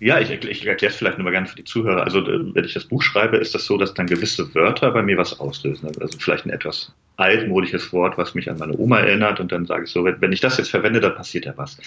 Ja, 0.00 0.20
ich, 0.20 0.30
ich 0.30 0.66
erkläre 0.66 0.92
es 0.92 0.96
vielleicht 0.96 1.18
nur 1.18 1.24
mal 1.24 1.32
gerne 1.32 1.48
für 1.48 1.56
die 1.56 1.64
Zuhörer. 1.64 2.04
Also 2.04 2.20
äh, 2.20 2.54
wenn 2.54 2.64
ich 2.64 2.74
das 2.74 2.84
Buch 2.84 3.02
schreibe, 3.02 3.36
ist 3.36 3.54
das 3.54 3.64
so, 3.64 3.76
dass 3.76 3.94
dann 3.94 4.06
gewisse 4.06 4.54
Wörter 4.54 4.92
bei 4.92 5.02
mir 5.02 5.18
was 5.18 5.40
auslösen. 5.40 5.88
Also 6.00 6.18
vielleicht 6.18 6.46
ein 6.46 6.50
etwas 6.50 6.92
altmodisches 7.16 7.92
Wort, 7.92 8.16
was 8.16 8.34
mich 8.34 8.48
an 8.48 8.58
meine 8.58 8.78
Oma 8.78 9.00
erinnert 9.00 9.40
und 9.40 9.50
dann 9.50 9.66
sage 9.66 9.84
ich 9.84 9.90
so, 9.90 10.04
wenn 10.04 10.32
ich 10.32 10.40
das 10.40 10.56
jetzt 10.56 10.70
verwende, 10.70 11.00
dann 11.00 11.16
passiert 11.16 11.46
ja 11.46 11.54
was. 11.56 11.78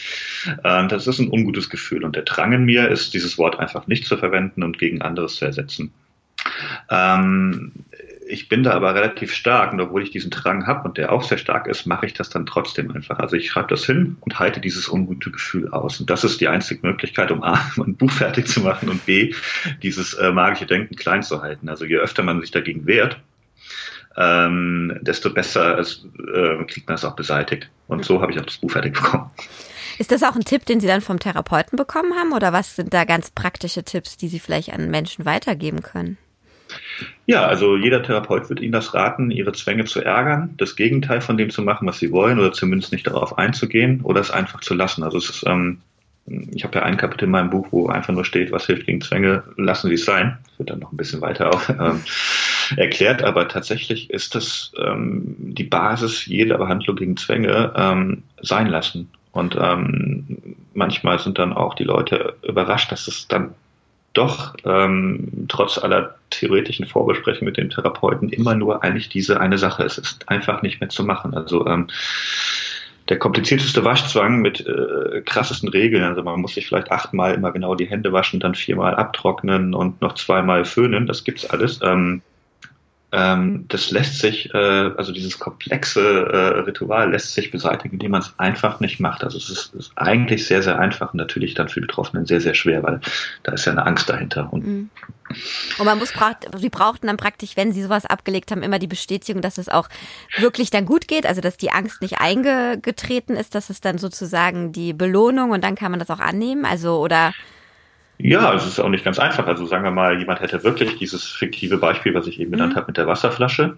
Ähm, 0.65 0.89
das 0.89 1.08
ist 1.08 1.20
ein 1.20 1.32
ungutes 1.32 1.70
Gefühl 1.70 2.03
und 2.03 2.18
der 2.18 2.24
Drang 2.24 2.51
in 2.51 2.65
mir 2.65 2.89
ist, 2.89 3.13
dieses 3.13 3.38
Wort 3.38 3.58
einfach 3.58 3.88
nicht 3.88 4.06
zu 4.06 4.18
verwenden 4.18 4.62
und 4.62 4.77
gegen 4.77 5.01
anderes 5.01 5.36
zu 5.36 5.46
ersetzen. 5.46 5.94
Ähm, 6.89 7.72
ich 8.31 8.47
bin 8.47 8.63
da 8.63 8.71
aber 8.71 8.95
relativ 8.95 9.33
stark 9.33 9.73
und 9.73 9.81
obwohl 9.81 10.03
ich 10.03 10.11
diesen 10.11 10.31
Drang 10.31 10.65
habe 10.65 10.88
und 10.88 10.97
der 10.97 11.11
auch 11.11 11.23
sehr 11.23 11.38
stark 11.38 11.67
ist, 11.67 11.85
mache 11.85 12.05
ich 12.05 12.13
das 12.13 12.29
dann 12.29 12.45
trotzdem 12.45 12.89
einfach. 12.91 13.19
Also 13.19 13.35
ich 13.35 13.50
schreibe 13.50 13.67
das 13.67 13.85
hin 13.85 14.17
und 14.21 14.39
halte 14.39 14.61
dieses 14.61 14.89
ungute 14.89 15.31
Gefühl 15.31 15.69
aus. 15.69 16.00
Und 16.00 16.09
das 16.09 16.23
ist 16.23 16.39
die 16.39 16.47
einzige 16.47 16.85
Möglichkeit, 16.88 17.31
um 17.31 17.43
A, 17.43 17.59
ein 17.77 17.95
Buch 17.95 18.11
fertig 18.11 18.47
zu 18.47 18.61
machen 18.61 18.89
und 18.89 19.05
B, 19.05 19.33
dieses 19.83 20.13
äh, 20.13 20.31
magische 20.31 20.65
Denken 20.65 20.95
klein 20.95 21.23
zu 21.23 21.41
halten. 21.41 21.67
Also 21.69 21.85
je 21.85 21.97
öfter 21.97 22.23
man 22.23 22.39
sich 22.41 22.51
dagegen 22.51 22.88
wehrt, 22.88 23.19
ähm, 24.17 24.97
desto 25.01 25.29
besser 25.29 25.77
ist, 25.77 26.05
äh, 26.33 26.63
kriegt 26.65 26.88
man 26.88 26.95
es 26.95 27.05
auch 27.05 27.15
beseitigt. 27.15 27.69
Und 27.88 28.05
so 28.05 28.21
habe 28.21 28.31
ich 28.31 28.39
auch 28.39 28.45
das 28.45 28.57
Buch 28.57 28.71
fertig 28.71 28.93
bekommen. 28.93 29.29
Ist 30.00 30.11
das 30.11 30.23
auch 30.23 30.35
ein 30.35 30.45
Tipp, 30.45 30.65
den 30.65 30.79
Sie 30.79 30.88
dann 30.88 31.01
vom 31.01 31.19
Therapeuten 31.19 31.77
bekommen 31.77 32.13
haben? 32.15 32.31
Oder 32.31 32.53
was 32.53 32.75
sind 32.75 32.93
da 32.93 33.03
ganz 33.03 33.29
praktische 33.29 33.83
Tipps, 33.83 34.17
die 34.17 34.29
Sie 34.29 34.39
vielleicht 34.39 34.73
an 34.73 34.89
Menschen 34.89 35.25
weitergeben 35.25 35.81
können? 35.83 36.17
Ja, 37.25 37.45
also 37.45 37.77
jeder 37.77 38.03
Therapeut 38.03 38.49
wird 38.49 38.59
Ihnen 38.59 38.71
das 38.71 38.93
raten, 38.93 39.31
Ihre 39.31 39.53
Zwänge 39.53 39.85
zu 39.85 40.01
ärgern, 40.01 40.53
das 40.57 40.75
Gegenteil 40.75 41.21
von 41.21 41.37
dem 41.37 41.49
zu 41.49 41.61
machen, 41.61 41.87
was 41.87 41.99
Sie 41.99 42.11
wollen, 42.11 42.39
oder 42.39 42.51
zumindest 42.51 42.91
nicht 42.91 43.07
darauf 43.07 43.37
einzugehen 43.37 44.01
oder 44.01 44.21
es 44.21 44.31
einfach 44.31 44.61
zu 44.61 44.73
lassen. 44.73 45.03
Also 45.03 45.17
es 45.17 45.29
ist, 45.29 45.43
ähm, 45.47 45.79
ich 46.25 46.63
habe 46.63 46.79
ja 46.79 46.83
ein 46.83 46.97
Kapitel 46.97 47.25
in 47.25 47.31
meinem 47.31 47.49
Buch, 47.49 47.67
wo 47.71 47.87
einfach 47.87 48.13
nur 48.13 48.25
steht, 48.25 48.51
was 48.51 48.65
hilft 48.65 48.85
gegen 48.85 49.01
Zwänge, 49.01 49.43
lassen 49.57 49.87
Sie 49.87 49.95
es 49.95 50.05
sein. 50.05 50.37
Das 50.45 50.59
wird 50.59 50.69
dann 50.69 50.79
noch 50.79 50.91
ein 50.91 50.97
bisschen 50.97 51.21
weiter 51.21 51.53
auch 51.53 51.69
ähm, 51.69 52.01
erklärt, 52.77 53.23
aber 53.23 53.47
tatsächlich 53.47 54.09
ist 54.09 54.35
das 54.35 54.71
ähm, 54.77 55.35
die 55.37 55.63
Basis 55.63 56.25
jeder 56.25 56.57
Behandlung 56.57 56.95
gegen 56.95 57.17
Zwänge 57.17 57.73
ähm, 57.75 58.23
sein 58.41 58.67
lassen. 58.67 59.09
Und 59.31 59.57
ähm, 59.59 60.55
manchmal 60.73 61.19
sind 61.19 61.39
dann 61.39 61.53
auch 61.53 61.73
die 61.73 61.85
Leute 61.85 62.35
überrascht, 62.43 62.91
dass 62.91 63.07
es 63.07 63.27
dann 63.27 63.53
doch 64.13 64.56
ähm, 64.65 65.46
trotz 65.48 65.77
aller 65.77 66.15
theoretischen 66.30 66.86
Vorbesprechungen 66.86 67.46
mit 67.46 67.58
dem 67.58 67.70
Therapeuten 67.70 68.30
immer 68.30 68.56
nur 68.56 68.84
eigentlich 68.84 69.10
diese 69.10 69.39
eine 69.39 69.58
Sache. 69.58 69.84
Es 69.84 69.98
ist 69.98 70.27
einfach 70.30 70.62
nicht 70.62 70.82
mehr 70.82 70.89
zu 70.89 71.03
machen. 71.03 71.34
Also 71.34 71.65
ähm, 71.65 71.88
der 73.10 73.20
komplizierteste 73.20 73.84
Waschzwang 73.84 74.41
mit 74.41 74.65
äh, 74.65 75.22
krassesten 75.22 75.70
Regeln. 75.70 76.03
Also 76.03 76.24
man 76.24 76.41
muss 76.41 76.56
sich 76.56 76.68
vielleicht 76.68 76.91
achtmal 76.91 77.34
immer 77.34 77.51
genau 77.51 77.75
die 77.75 77.89
Hände 77.89 78.13
waschen, 78.13 78.39
dann 78.39 78.56
viermal 78.56 78.95
abtrocknen 78.95 79.74
und 79.74 80.02
noch 80.02 80.15
zweimal 80.15 80.65
föhnen. 80.65 81.08
Das 81.08 81.24
gibt's 81.24 81.50
alles. 81.50 81.80
Ähm, 81.84 82.21
ähm, 83.13 83.65
das 83.67 83.91
lässt 83.91 84.19
sich, 84.19 84.54
äh, 84.54 84.58
also 84.58 85.12
dieses 85.12 85.38
komplexe 85.38 86.00
äh, 86.02 86.60
Ritual 86.62 87.12
lässt 87.12 87.34
sich 87.34 87.52
beseitigen, 87.52 87.95
indem 87.95 88.12
man 88.12 88.21
es 88.21 88.34
einfach 88.38 88.80
nicht 88.80 89.02
macht. 89.02 89.26
Also 89.26 89.38
es 89.38 89.50
ist, 89.50 89.76
ist, 89.76 89.91
eigentlich 89.97 90.47
sehr, 90.47 90.63
sehr 90.63 90.80
einfach 90.80 91.12
und 91.12 91.17
natürlich 91.17 91.54
dann 91.54 91.67
für 91.67 91.82
Betroffenen 91.82 92.26
sehr, 92.26 92.39
sehr 92.39 92.54
schwer, 92.54 92.84
weil 92.84 93.02
da 93.43 93.52
ist 93.52 93.65
ja 93.65 93.74
eine 93.74 93.86
Angst 93.86 94.10
dahinter. 94.10 94.47
Und, 94.54 94.65
mhm. 94.65 94.89
und 95.78 95.86
man 95.86 96.00
muss, 96.00 96.13
sie 96.56 96.69
brauchten 96.69 97.08
dann 97.08 97.17
praktisch, 97.17 97.58
wenn 97.58 97.74
sie 97.74 97.84
sowas 97.84 98.06
abgelegt 98.06 98.50
haben, 98.50 98.63
immer 98.63 98.80
die 98.80 98.88
Bestätigung, 98.88 99.41
dass 99.41 99.58
es 99.58 99.67
auch 99.67 99.89
wirklich 100.38 100.69
dann 100.69 100.86
gut 100.86 101.10
geht, 101.10 101.26
also 101.26 101.41
dass 101.41 101.58
die 101.58 101.71
Angst 101.71 102.02
nicht 102.02 102.19
eingetreten 102.19 103.36
ist, 103.36 103.56
dass 103.56 103.69
es 103.69 103.82
dann 103.82 103.97
sozusagen 103.97 104.71
die 104.71 104.93
Belohnung 104.93 105.52
und 105.52 105.65
dann 105.65 105.76
kann 105.76 105.91
man 105.91 106.00
das 106.00 106.10
auch 106.10 106.19
annehmen, 106.19 106.63
also 106.63 107.00
oder 107.00 107.34
ja, 108.23 108.53
es 108.53 108.65
ist 108.65 108.79
auch 108.79 108.89
nicht 108.89 109.03
ganz 109.03 109.19
einfach. 109.19 109.47
Also 109.47 109.65
sagen 109.65 109.84
wir 109.84 109.91
mal, 109.91 110.19
jemand 110.19 110.41
hätte 110.41 110.63
wirklich 110.63 110.97
dieses 110.97 111.25
fiktive 111.25 111.77
Beispiel, 111.77 112.13
was 112.13 112.27
ich 112.27 112.39
eben 112.39 112.51
genannt 112.51 112.73
mhm. 112.73 112.77
habe 112.77 112.88
mit 112.88 112.97
der 112.97 113.07
Wasserflasche. 113.07 113.77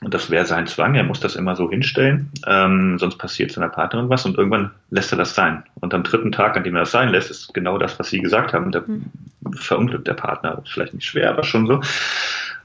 Und 0.00 0.12
das 0.12 0.28
wäre 0.30 0.44
sein 0.44 0.66
Zwang, 0.66 0.94
er 0.96 1.04
muss 1.04 1.20
das 1.20 1.36
immer 1.36 1.56
so 1.56 1.70
hinstellen, 1.70 2.30
ähm, 2.46 2.98
sonst 2.98 3.16
passiert 3.16 3.52
seiner 3.52 3.68
Partnerin 3.68 4.08
was 4.10 4.26
und 4.26 4.36
irgendwann 4.36 4.70
lässt 4.90 5.12
er 5.12 5.18
das 5.18 5.34
sein. 5.34 5.62
Und 5.80 5.94
am 5.94 6.02
dritten 6.02 6.32
Tag, 6.32 6.56
an 6.56 6.64
dem 6.64 6.74
er 6.74 6.80
das 6.80 6.90
sein 6.90 7.08
lässt, 7.10 7.30
ist 7.30 7.54
genau 7.54 7.78
das, 7.78 7.98
was 7.98 8.10
Sie 8.10 8.20
gesagt 8.20 8.52
haben. 8.52 8.72
Da 8.72 8.82
mhm. 8.86 9.04
verunglückt 9.54 10.06
der 10.06 10.14
Partner. 10.14 10.62
Vielleicht 10.66 10.94
nicht 10.94 11.06
schwer, 11.06 11.30
aber 11.30 11.44
schon 11.44 11.66
so. 11.66 11.80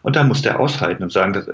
Und 0.01 0.15
dann 0.15 0.27
muss 0.27 0.41
der 0.41 0.59
aushalten 0.59 1.03
und 1.03 1.11
sagen, 1.11 1.33
das, 1.33 1.49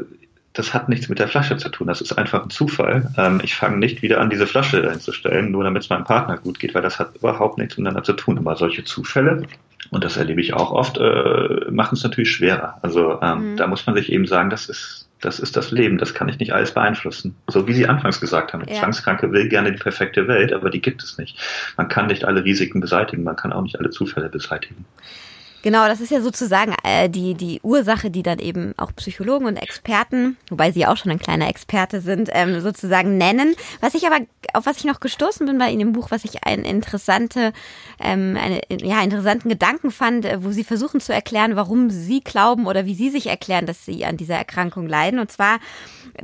das 0.53 0.73
hat 0.73 0.87
nichts 0.87 1.09
mit 1.09 1.19
der 1.19 1.27
Flasche 1.27 1.57
zu 1.57 1.69
tun. 1.69 1.87
Das 1.87 2.01
ist 2.01 2.13
einfach 2.13 2.43
ein 2.43 2.49
Zufall. 2.49 3.11
Ähm, 3.17 3.41
ich 3.43 3.55
fange 3.55 3.77
nicht 3.77 4.01
wieder 4.01 4.21
an, 4.21 4.29
diese 4.29 4.47
Flasche 4.47 4.89
hinzustellen, 4.89 5.51
nur 5.51 5.63
damit 5.63 5.83
es 5.83 5.89
meinem 5.89 6.05
Partner 6.05 6.37
gut 6.37 6.59
geht, 6.59 6.73
weil 6.73 6.81
das 6.81 6.97
hat 6.97 7.15
überhaupt 7.15 7.57
nichts 7.57 7.77
miteinander 7.77 8.03
zu 8.03 8.13
tun. 8.13 8.37
Aber 8.37 8.55
solche 8.55 8.85
Zufälle, 8.85 9.43
und 9.91 10.03
das 10.03 10.17
erlebe 10.17 10.41
ich 10.41 10.53
auch 10.53 10.71
oft, 10.71 10.97
äh, 10.97 11.71
machen 11.71 11.95
es 11.95 12.03
natürlich 12.03 12.31
schwerer. 12.31 12.79
Also 12.81 13.19
ähm, 13.21 13.51
mhm. 13.51 13.57
da 13.57 13.67
muss 13.67 13.85
man 13.85 13.95
sich 13.95 14.11
eben 14.11 14.27
sagen, 14.27 14.49
das 14.49 14.69
ist 14.69 15.05
das 15.21 15.39
ist 15.39 15.55
das 15.55 15.71
Leben, 15.71 15.97
das 15.97 16.13
kann 16.13 16.29
ich 16.29 16.39
nicht 16.39 16.53
alles 16.53 16.73
beeinflussen. 16.73 17.35
So 17.47 17.67
wie 17.67 17.73
Sie 17.73 17.87
anfangs 17.87 18.19
gesagt 18.19 18.53
haben, 18.53 18.63
ja. 18.67 18.75
Zwangskranke 18.75 19.31
will 19.31 19.49
gerne 19.49 19.71
die 19.71 19.79
perfekte 19.79 20.27
Welt, 20.27 20.53
aber 20.53 20.69
die 20.69 20.81
gibt 20.81 21.03
es 21.03 21.17
nicht. 21.17 21.39
Man 21.77 21.87
kann 21.87 22.07
nicht 22.07 22.25
alle 22.25 22.43
Risiken 22.43 22.79
beseitigen, 22.79 23.23
man 23.23 23.35
kann 23.35 23.53
auch 23.53 23.63
nicht 23.63 23.79
alle 23.79 23.89
Zufälle 23.89 24.29
beseitigen. 24.29 24.85
Genau, 25.65 25.87
das 25.87 25.99
ist 25.99 26.11
ja 26.11 26.21
sozusagen 26.21 26.75
äh, 26.83 27.09
die, 27.09 27.33
die 27.33 27.59
Ursache, 27.63 28.11
die 28.11 28.21
dann 28.21 28.37
eben 28.37 28.75
auch 28.77 28.91
Psychologen 28.97 29.47
und 29.47 29.57
Experten, 29.57 30.37
wobei 30.51 30.71
sie 30.71 30.85
auch 30.85 30.95
schon 30.95 31.11
ein 31.11 31.17
kleiner 31.17 31.49
Experte 31.49 32.01
sind, 32.01 32.29
ähm, 32.33 32.61
sozusagen 32.61 33.17
nennen. 33.17 33.55
Was 33.81 33.95
ich 33.95 34.05
aber, 34.05 34.19
auf 34.53 34.67
was 34.67 34.77
ich 34.77 34.83
noch 34.83 34.99
gestoßen 34.99 35.43
bin 35.47 35.57
bei 35.57 35.71
Ihnen 35.71 35.81
im 35.81 35.93
Buch, 35.93 36.11
was 36.11 36.23
ich 36.23 36.43
einen 36.43 36.65
interessante, 36.65 37.51
ähm, 37.99 38.37
eine, 38.39 38.61
ja, 38.79 39.01
interessanten 39.01 39.49
Gedanken 39.49 39.89
fand, 39.89 40.25
äh, 40.25 40.43
wo 40.43 40.51
Sie 40.51 40.63
versuchen 40.63 40.99
zu 40.99 41.15
erklären, 41.15 41.55
warum 41.55 41.89
Sie 41.89 42.19
glauben 42.19 42.67
oder 42.67 42.85
wie 42.85 42.93
Sie 42.93 43.09
sich 43.09 43.25
erklären, 43.25 43.65
dass 43.65 43.85
Sie 43.85 44.05
an 44.05 44.17
dieser 44.17 44.35
Erkrankung 44.35 44.87
leiden. 44.87 45.19
Und 45.19 45.31
zwar, 45.31 45.57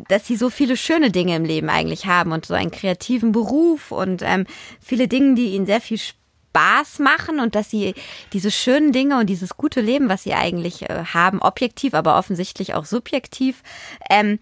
dass 0.07 0.27
Sie 0.27 0.35
so 0.35 0.51
viele 0.51 0.77
schöne 0.77 1.09
Dinge 1.09 1.35
im 1.35 1.45
Leben 1.45 1.71
eigentlich 1.71 2.05
haben 2.05 2.31
und 2.31 2.45
so 2.45 2.53
einen 2.53 2.69
kreativen 2.69 3.31
Beruf 3.31 3.91
und 3.91 4.21
ähm, 4.23 4.45
viele 4.79 5.07
Dinge, 5.07 5.33
die 5.33 5.55
Ihnen 5.55 5.65
sehr 5.65 5.81
viel 5.81 5.97
Spaß 5.97 6.20
Spaß 6.51 6.99
machen 6.99 7.39
und 7.39 7.55
dass 7.55 7.69
sie 7.69 7.95
diese 8.33 8.51
schönen 8.51 8.91
Dinge 8.91 9.19
und 9.19 9.27
dieses 9.27 9.55
gute 9.55 9.81
Leben, 9.81 10.09
was 10.09 10.23
sie 10.23 10.33
eigentlich 10.33 10.89
äh, 10.89 11.05
haben, 11.13 11.41
objektiv, 11.41 11.93
aber 11.93 12.17
offensichtlich 12.17 12.73
auch 12.73 12.85
subjektiv, 12.85 13.63
ähm, 14.09 14.39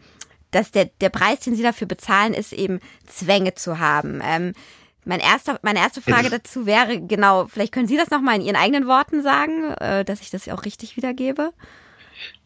dass 0.52 0.72
der, 0.72 0.89
der 1.02 1.10
Preis, 1.10 1.41
den 1.41 1.56
sie 1.56 1.62
dafür 1.63 1.88
bezahlen, 1.88 2.34
ist 2.34 2.54
eben 2.54 2.80
Zwänge 3.06 3.54
zu 3.54 3.80
haben. 3.80 4.22
Ähm, 4.24 4.54
mein 5.06 5.19
erster, 5.19 5.60
meine 5.62 5.80
erste 5.80 6.02
Frage 6.02 6.30
dazu 6.30 6.65
wäre, 6.65 7.00
genau, 7.00 7.48
vielleicht 7.48 7.74
können 7.74 7.88
Sie 7.88 7.98
das 7.98 8.10
nochmal 8.10 8.36
in 8.36 8.41
Ihren 8.41 8.56
eigenen 8.56 8.88
Worten 8.88 9.24
sagen, 9.24 9.72
äh, 9.80 10.04
dass 10.04 10.22
ich 10.22 10.30
das 10.30 10.50
auch 10.50 10.65
richtig 10.65 10.98
wiedergebe. 10.98 11.52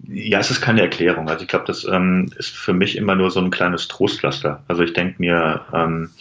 Ja, 0.08 0.40
es 0.40 0.52
ist 0.52 0.62
keine 0.62 0.82
Erklärung. 0.82 1.30
Also 1.30 1.44
ich 1.44 1.48
glaube, 1.48 1.66
das 1.66 1.84
ähm, 1.86 2.32
ist 2.38 2.50
für 2.50 2.74
mich 2.74 2.96
immer 2.96 3.16
nur 3.16 3.32
so 3.32 3.40
ein 3.40 3.50
kleines 3.50 3.88
Trostpflaster. 3.88 4.64
Also 4.68 4.84
ich 4.84 4.94
denke 4.94 5.16
mir, 5.18 5.66
ähm, 5.74 6.12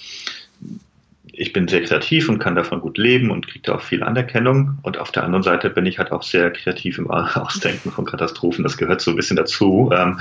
ich 1.42 1.52
bin 1.52 1.66
sehr 1.66 1.82
kreativ 1.82 2.28
und 2.28 2.38
kann 2.38 2.54
davon 2.54 2.80
gut 2.80 2.96
leben 2.96 3.32
und 3.32 3.48
kriege 3.48 3.64
da 3.64 3.74
auch 3.74 3.82
viel 3.82 4.04
Anerkennung. 4.04 4.78
Und 4.82 4.96
auf 4.96 5.10
der 5.10 5.24
anderen 5.24 5.42
Seite 5.42 5.70
bin 5.70 5.86
ich 5.86 5.98
halt 5.98 6.12
auch 6.12 6.22
sehr 6.22 6.52
kreativ 6.52 6.98
im 6.98 7.10
Ausdenken 7.10 7.90
von 7.90 8.04
Katastrophen. 8.04 8.62
Das 8.62 8.76
gehört 8.76 9.00
so 9.00 9.10
ein 9.10 9.16
bisschen 9.16 9.36
dazu. 9.36 9.90
Ähm, 9.92 10.20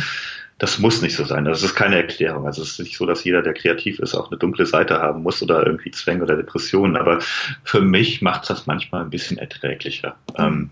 das 0.58 0.80
muss 0.80 1.04
nicht 1.04 1.16
so 1.16 1.24
sein. 1.24 1.46
Das 1.46 1.62
ist 1.62 1.76
keine 1.76 1.98
Erklärung. 1.98 2.48
Also 2.48 2.64
es 2.64 2.72
ist 2.72 2.80
nicht 2.80 2.98
so, 2.98 3.06
dass 3.06 3.24
jeder, 3.24 3.44
der 3.44 3.54
kreativ 3.54 4.00
ist, 4.00 4.16
auch 4.16 4.32
eine 4.32 4.40
dunkle 4.40 4.66
Seite 4.66 5.00
haben 5.00 5.22
muss 5.22 5.44
oder 5.44 5.64
irgendwie 5.64 5.92
Zwänge 5.92 6.24
oder 6.24 6.36
Depressionen. 6.36 6.98
Aber 6.98 7.20
für 7.64 7.82
mich 7.82 8.24
macht 8.24 8.50
das 8.50 8.66
manchmal 8.66 9.04
ein 9.04 9.12
bisschen 9.12 9.38
erträglicher. 9.38 10.16
Ähm, 10.38 10.72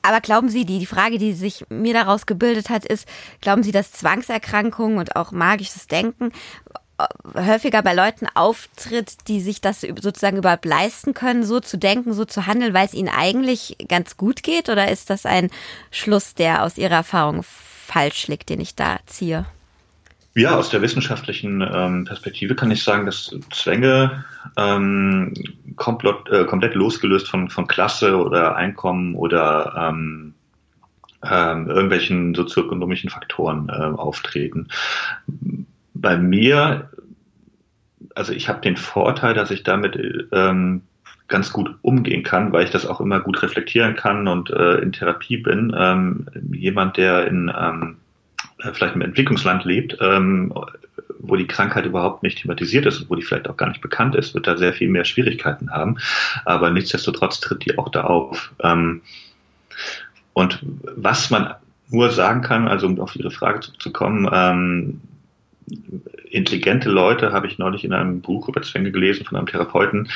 aber 0.00 0.20
glauben 0.20 0.48
Sie, 0.48 0.64
die, 0.64 0.78
die 0.78 0.86
Frage, 0.86 1.18
die 1.18 1.34
sich 1.34 1.66
mir 1.68 1.92
daraus 1.92 2.24
gebildet 2.24 2.70
hat, 2.70 2.86
ist, 2.86 3.06
glauben 3.42 3.62
Sie, 3.62 3.72
dass 3.72 3.92
Zwangserkrankungen 3.92 4.98
und 4.98 5.16
auch 5.16 5.32
magisches 5.32 5.86
Denken 5.86 6.32
häufiger 7.34 7.82
bei 7.82 7.94
Leuten 7.94 8.26
auftritt, 8.34 9.28
die 9.28 9.40
sich 9.40 9.60
das 9.60 9.80
sozusagen 9.80 10.36
überhaupt 10.36 10.64
leisten 10.64 11.14
können, 11.14 11.44
so 11.44 11.60
zu 11.60 11.76
denken, 11.76 12.12
so 12.12 12.24
zu 12.24 12.46
handeln, 12.46 12.74
weil 12.74 12.86
es 12.86 12.94
ihnen 12.94 13.08
eigentlich 13.08 13.76
ganz 13.88 14.16
gut 14.16 14.42
geht? 14.42 14.68
Oder 14.68 14.90
ist 14.90 15.10
das 15.10 15.26
ein 15.26 15.50
Schluss, 15.90 16.34
der 16.34 16.62
aus 16.62 16.78
Ihrer 16.78 16.94
Erfahrung 16.96 17.42
falsch 17.42 18.28
liegt, 18.28 18.48
den 18.48 18.60
ich 18.60 18.74
da 18.74 18.98
ziehe? 19.06 19.46
Ja, 20.36 20.56
aus 20.56 20.68
der 20.68 20.82
wissenschaftlichen 20.82 21.60
ähm, 21.60 22.04
Perspektive 22.06 22.56
kann 22.56 22.70
ich 22.72 22.82
sagen, 22.82 23.06
dass 23.06 23.36
Zwänge 23.52 24.24
ähm, 24.56 25.32
komplett, 25.76 26.28
äh, 26.28 26.44
komplett 26.44 26.74
losgelöst 26.74 27.28
von, 27.28 27.50
von 27.50 27.68
Klasse 27.68 28.16
oder 28.16 28.56
Einkommen 28.56 29.14
oder 29.14 29.90
ähm, 29.90 30.34
ähm, 31.22 31.68
irgendwelchen 31.68 32.34
sozioökonomischen 32.34 33.10
Faktoren 33.10 33.68
äh, 33.68 33.72
auftreten. 33.72 34.68
Bei 36.04 36.18
mir, 36.18 36.90
also 38.14 38.34
ich 38.34 38.50
habe 38.50 38.60
den 38.60 38.76
Vorteil, 38.76 39.32
dass 39.32 39.50
ich 39.50 39.62
damit 39.62 39.98
ähm, 40.32 40.82
ganz 41.28 41.50
gut 41.50 41.76
umgehen 41.80 42.22
kann, 42.22 42.52
weil 42.52 42.64
ich 42.64 42.70
das 42.70 42.84
auch 42.84 43.00
immer 43.00 43.20
gut 43.20 43.42
reflektieren 43.42 43.96
kann 43.96 44.28
und 44.28 44.50
äh, 44.50 44.74
in 44.80 44.92
Therapie 44.92 45.38
bin. 45.38 45.74
Ähm, 45.74 46.26
jemand, 46.52 46.98
der 46.98 47.26
in 47.26 47.50
ähm, 47.58 47.96
äh, 48.58 48.74
vielleicht 48.74 48.96
im 48.96 49.00
Entwicklungsland 49.00 49.64
lebt, 49.64 49.96
ähm, 50.02 50.52
wo 51.20 51.36
die 51.36 51.46
Krankheit 51.46 51.86
überhaupt 51.86 52.22
nicht 52.22 52.42
thematisiert 52.42 52.84
ist 52.84 53.00
und 53.00 53.08
wo 53.08 53.14
die 53.14 53.22
vielleicht 53.22 53.48
auch 53.48 53.56
gar 53.56 53.70
nicht 53.70 53.80
bekannt 53.80 54.14
ist, 54.14 54.34
wird 54.34 54.46
da 54.46 54.58
sehr 54.58 54.74
viel 54.74 54.90
mehr 54.90 55.06
Schwierigkeiten 55.06 55.70
haben. 55.70 55.96
Aber 56.44 56.68
nichtsdestotrotz 56.68 57.40
tritt 57.40 57.64
die 57.64 57.78
auch 57.78 57.88
da 57.88 58.02
auf. 58.02 58.52
Ähm, 58.62 59.00
und 60.34 60.58
was 60.96 61.30
man 61.30 61.54
nur 61.88 62.10
sagen 62.10 62.42
kann, 62.42 62.68
also 62.68 62.88
um 62.88 63.00
auf 63.00 63.16
Ihre 63.16 63.30
Frage 63.30 63.60
zu 63.78 63.90
kommen, 63.90 64.28
ähm, 64.30 65.00
intelligente 66.30 66.90
Leute, 66.90 67.32
habe 67.32 67.46
ich 67.46 67.58
neulich 67.58 67.84
in 67.84 67.92
einem 67.92 68.20
Buch 68.20 68.48
über 68.48 68.62
Zwänge 68.62 68.90
gelesen 68.90 69.24
von 69.24 69.36
einem 69.36 69.46
Therapeuten, 69.46 70.08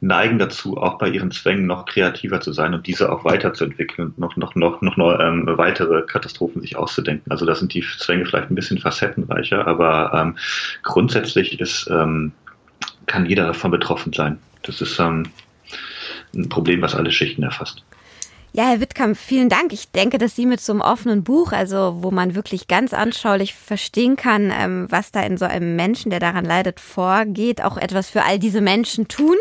neigen 0.00 0.38
dazu, 0.38 0.76
auch 0.78 0.98
bei 0.98 1.08
ihren 1.08 1.30
Zwängen 1.30 1.66
noch 1.66 1.84
kreativer 1.84 2.40
zu 2.40 2.52
sein 2.52 2.74
und 2.74 2.86
diese 2.86 3.10
auch 3.10 3.24
weiterzuentwickeln 3.24 4.08
und 4.08 4.18
noch, 4.18 4.36
noch, 4.36 4.54
noch, 4.54 4.80
noch, 4.80 5.20
ähm, 5.20 5.44
weitere 5.46 6.02
Katastrophen 6.02 6.62
sich 6.62 6.76
auszudenken. 6.76 7.30
Also 7.30 7.44
da 7.44 7.54
sind 7.54 7.74
die 7.74 7.84
Zwänge 7.98 8.24
vielleicht 8.24 8.50
ein 8.50 8.54
bisschen 8.54 8.78
facettenreicher, 8.78 9.66
aber 9.66 10.12
ähm, 10.14 10.36
grundsätzlich 10.82 11.60
ist, 11.60 11.88
ähm, 11.90 12.32
kann 13.06 13.26
jeder 13.26 13.46
davon 13.46 13.70
betroffen 13.70 14.12
sein. 14.12 14.38
Das 14.62 14.80
ist 14.80 14.98
ähm, 14.98 15.24
ein 16.34 16.48
Problem, 16.48 16.82
was 16.82 16.94
alle 16.94 17.10
Schichten 17.10 17.42
erfasst. 17.42 17.84
Ja, 18.56 18.68
Herr 18.68 18.78
Wittkamp, 18.78 19.16
vielen 19.16 19.48
Dank. 19.48 19.72
Ich 19.72 19.90
denke, 19.90 20.16
dass 20.16 20.36
Sie 20.36 20.46
mit 20.46 20.60
so 20.60 20.72
einem 20.72 20.80
offenen 20.80 21.24
Buch, 21.24 21.50
also 21.50 21.96
wo 22.02 22.12
man 22.12 22.36
wirklich 22.36 22.68
ganz 22.68 22.94
anschaulich 22.94 23.52
verstehen 23.52 24.14
kann, 24.14 24.52
ähm, 24.56 24.86
was 24.90 25.10
da 25.10 25.22
in 25.22 25.36
so 25.36 25.44
einem 25.44 25.74
Menschen, 25.74 26.10
der 26.10 26.20
daran 26.20 26.44
leidet, 26.44 26.78
vorgeht, 26.78 27.64
auch 27.64 27.76
etwas 27.76 28.10
für 28.10 28.22
all 28.22 28.38
diese 28.38 28.60
Menschen 28.60 29.08
tun 29.08 29.34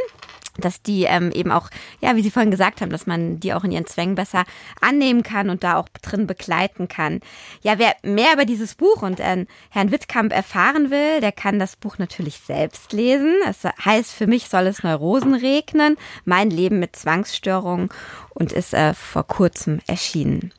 dass 0.57 0.81
die 0.81 1.03
ähm, 1.03 1.31
eben 1.31 1.51
auch, 1.51 1.69
ja, 2.01 2.15
wie 2.15 2.21
Sie 2.21 2.31
vorhin 2.31 2.51
gesagt 2.51 2.81
haben, 2.81 2.91
dass 2.91 3.07
man 3.07 3.39
die 3.39 3.53
auch 3.53 3.63
in 3.63 3.71
ihren 3.71 3.85
Zwängen 3.85 4.15
besser 4.15 4.43
annehmen 4.81 5.23
kann 5.23 5.49
und 5.49 5.63
da 5.63 5.77
auch 5.77 5.87
drin 6.01 6.27
begleiten 6.27 6.87
kann. 6.87 7.19
Ja, 7.61 7.79
wer 7.79 7.95
mehr 8.03 8.33
über 8.33 8.45
dieses 8.45 8.75
Buch 8.75 9.01
und 9.01 9.19
äh, 9.19 9.45
Herrn 9.69 9.91
Wittkamp 9.91 10.33
erfahren 10.33 10.91
will, 10.91 11.21
der 11.21 11.31
kann 11.31 11.59
das 11.59 11.75
Buch 11.75 11.97
natürlich 11.97 12.39
selbst 12.39 12.93
lesen. 12.93 13.35
Es 13.47 13.63
heißt, 13.63 14.11
für 14.11 14.27
mich 14.27 14.49
soll 14.49 14.67
es 14.67 14.83
Neurosen 14.83 15.33
regnen, 15.33 15.97
mein 16.25 16.49
Leben 16.49 16.79
mit 16.79 16.95
Zwangsstörungen 16.95 17.89
und 18.29 18.51
ist 18.51 18.73
äh, 18.73 18.93
vor 18.93 19.25
kurzem 19.25 19.79
erschienen. 19.87 20.51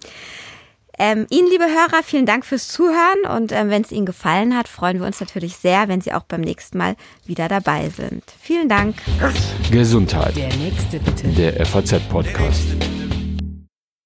Ähm, 0.98 1.26
Ihnen, 1.30 1.48
liebe 1.50 1.64
Hörer, 1.64 2.02
vielen 2.04 2.26
Dank 2.26 2.44
fürs 2.44 2.68
Zuhören 2.68 3.36
und 3.36 3.52
ähm, 3.52 3.70
wenn 3.70 3.82
es 3.82 3.92
Ihnen 3.92 4.06
gefallen 4.06 4.56
hat, 4.56 4.68
freuen 4.68 5.00
wir 5.00 5.06
uns 5.06 5.20
natürlich 5.20 5.56
sehr, 5.56 5.88
wenn 5.88 6.00
Sie 6.00 6.12
auch 6.12 6.22
beim 6.22 6.40
nächsten 6.40 6.78
Mal 6.78 6.96
wieder 7.26 7.48
dabei 7.48 7.88
sind. 7.88 8.22
Vielen 8.40 8.68
Dank. 8.68 8.96
Gesundheit. 9.70 10.36
Der 10.36 10.54
nächste 10.56 10.98
bitte. 11.00 11.28
Der 11.28 11.66
FAZ-Podcast. 11.66 12.93